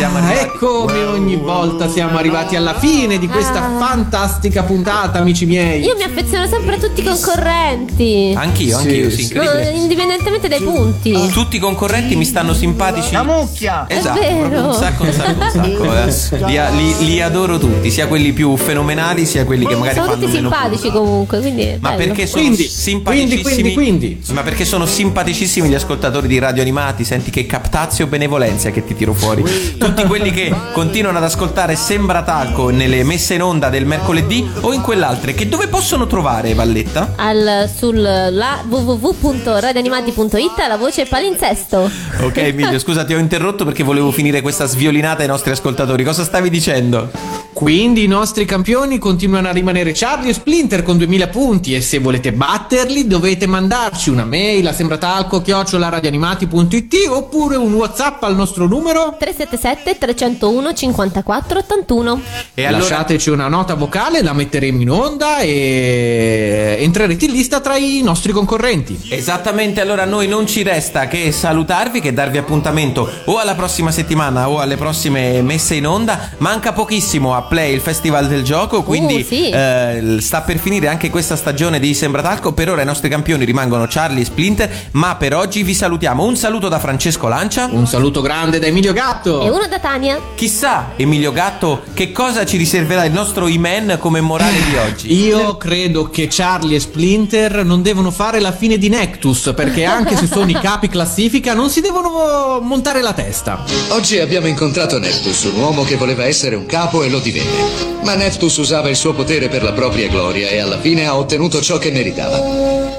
[0.00, 0.46] Siamo Ah, arrivati.
[0.46, 3.78] Eccomi ogni volta siamo arrivati alla fine di questa Ah.
[3.78, 5.82] fantastica puntata, amici miei.
[5.84, 8.32] Io mi affeziono sempre a tutti i concorrenti.
[8.34, 9.70] Anch'io, anch'io, sì, incredibile.
[9.74, 11.28] indipendentemente dai punti.
[11.32, 13.12] Tutti i concorrenti mi stanno simpatici.
[13.12, 13.84] La mucchia!
[13.88, 14.38] Esatto, È vero.
[14.38, 16.46] proprio un sacco, un sacco, un sacco.
[16.46, 16.46] eh.
[16.46, 20.20] Li, li- li adoro tutti, sia quelli più fenomenali, sia quelli che magari Sono fanno
[20.20, 22.04] tutti meno simpatici comunque, quindi Ma bello.
[22.06, 23.74] perché sono Quindi, simpaticissimi?
[23.74, 27.04] quindi, quindi, Ma perché sono simpaticissimi gli ascoltatori di radio animati?
[27.04, 29.42] Senti che captazio benevolenza che ti tiro fuori.
[29.42, 34.72] Tutti quelli che continuano ad ascoltare Sembra Talco nelle messe in onda del mercoledì o
[34.72, 37.14] in quell'altre, che dove possono trovare Valletta?
[37.16, 41.90] Al, sul la www.radioanimati.it la voce palinsesto.
[42.20, 46.04] Ok Emilio, scusa ti ho interrotto perché volevo finire questa sviolinata ai nostri ascoltatori.
[46.04, 47.39] Cosa stavi dicendo?
[47.60, 51.98] Quindi i nostri campioni continuano a rimanere Charlie e Splinter con 2000 punti e se
[51.98, 59.98] volete batterli dovete mandarci una mail a sembratalco@radioanimati.it oppure un WhatsApp al nostro numero 377
[59.98, 62.20] 301 54 81.
[62.54, 67.76] E allora- Lasciateci una nota vocale, la metteremo in onda e entrerete in lista tra
[67.76, 68.98] i nostri concorrenti.
[69.10, 73.90] Esattamente, allora a noi non ci resta che salutarvi, che darvi appuntamento o alla prossima
[73.90, 76.30] settimana o alle prossime messe in onda.
[76.38, 79.50] Manca pochissimo a Play il Festival del Gioco, quindi Uh, sì.
[79.50, 82.52] eh, sta per finire anche questa stagione di Sembra Talco.
[82.52, 86.22] Per ora i nostri campioni rimangono Charlie e Splinter, ma per oggi vi salutiamo.
[86.22, 87.68] Un saluto da Francesco Lancia.
[87.68, 89.42] Un saluto grande da Emilio Gatto.
[89.42, 90.20] E uno da Tania.
[90.36, 95.12] Chissà, Emilio Gatto, che cosa ci riserverà il nostro Iman come morale di oggi.
[95.26, 100.16] Io credo che Charlie e Splinter non devono fare la fine di Nectus perché anche
[100.16, 103.64] se sono i capi classifica non si devono montare la testa.
[103.88, 107.98] Oggi abbiamo incontrato Neftus, un uomo che voleva essere un capo e lo guerriere.
[108.02, 111.60] Ma Neftus usava il suo potere per la propria gloria e alla fine ha ottenuto
[111.60, 112.38] ciò che meritava.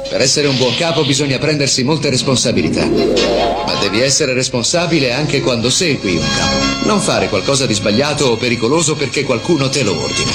[0.07, 2.85] Per essere un buon capo bisogna prendersi molte responsabilità.
[2.85, 6.88] Ma devi essere responsabile anche quando segui un capo.
[6.88, 10.31] Non fare qualcosa di sbagliato o pericoloso perché qualcuno te lo ordina.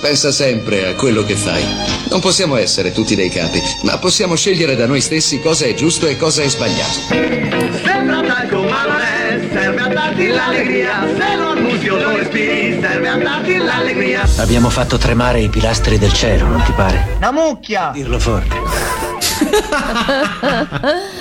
[0.00, 1.62] Pensa sempre a quello che fai.
[2.08, 6.06] Non possiamo essere tutti dei capi, ma possiamo scegliere da noi stessi cosa è giusto
[6.06, 7.00] e cosa è sbagliato.
[7.84, 12.59] Sembra tanto, ma non è, serve a darti l'allegria, se lo annunzio lo respiri.
[14.36, 17.14] Abbiamo fatto tremare i pilastri del cielo, non ti pare?
[17.16, 17.90] Una mucchia!
[17.92, 18.58] Dirlo forte.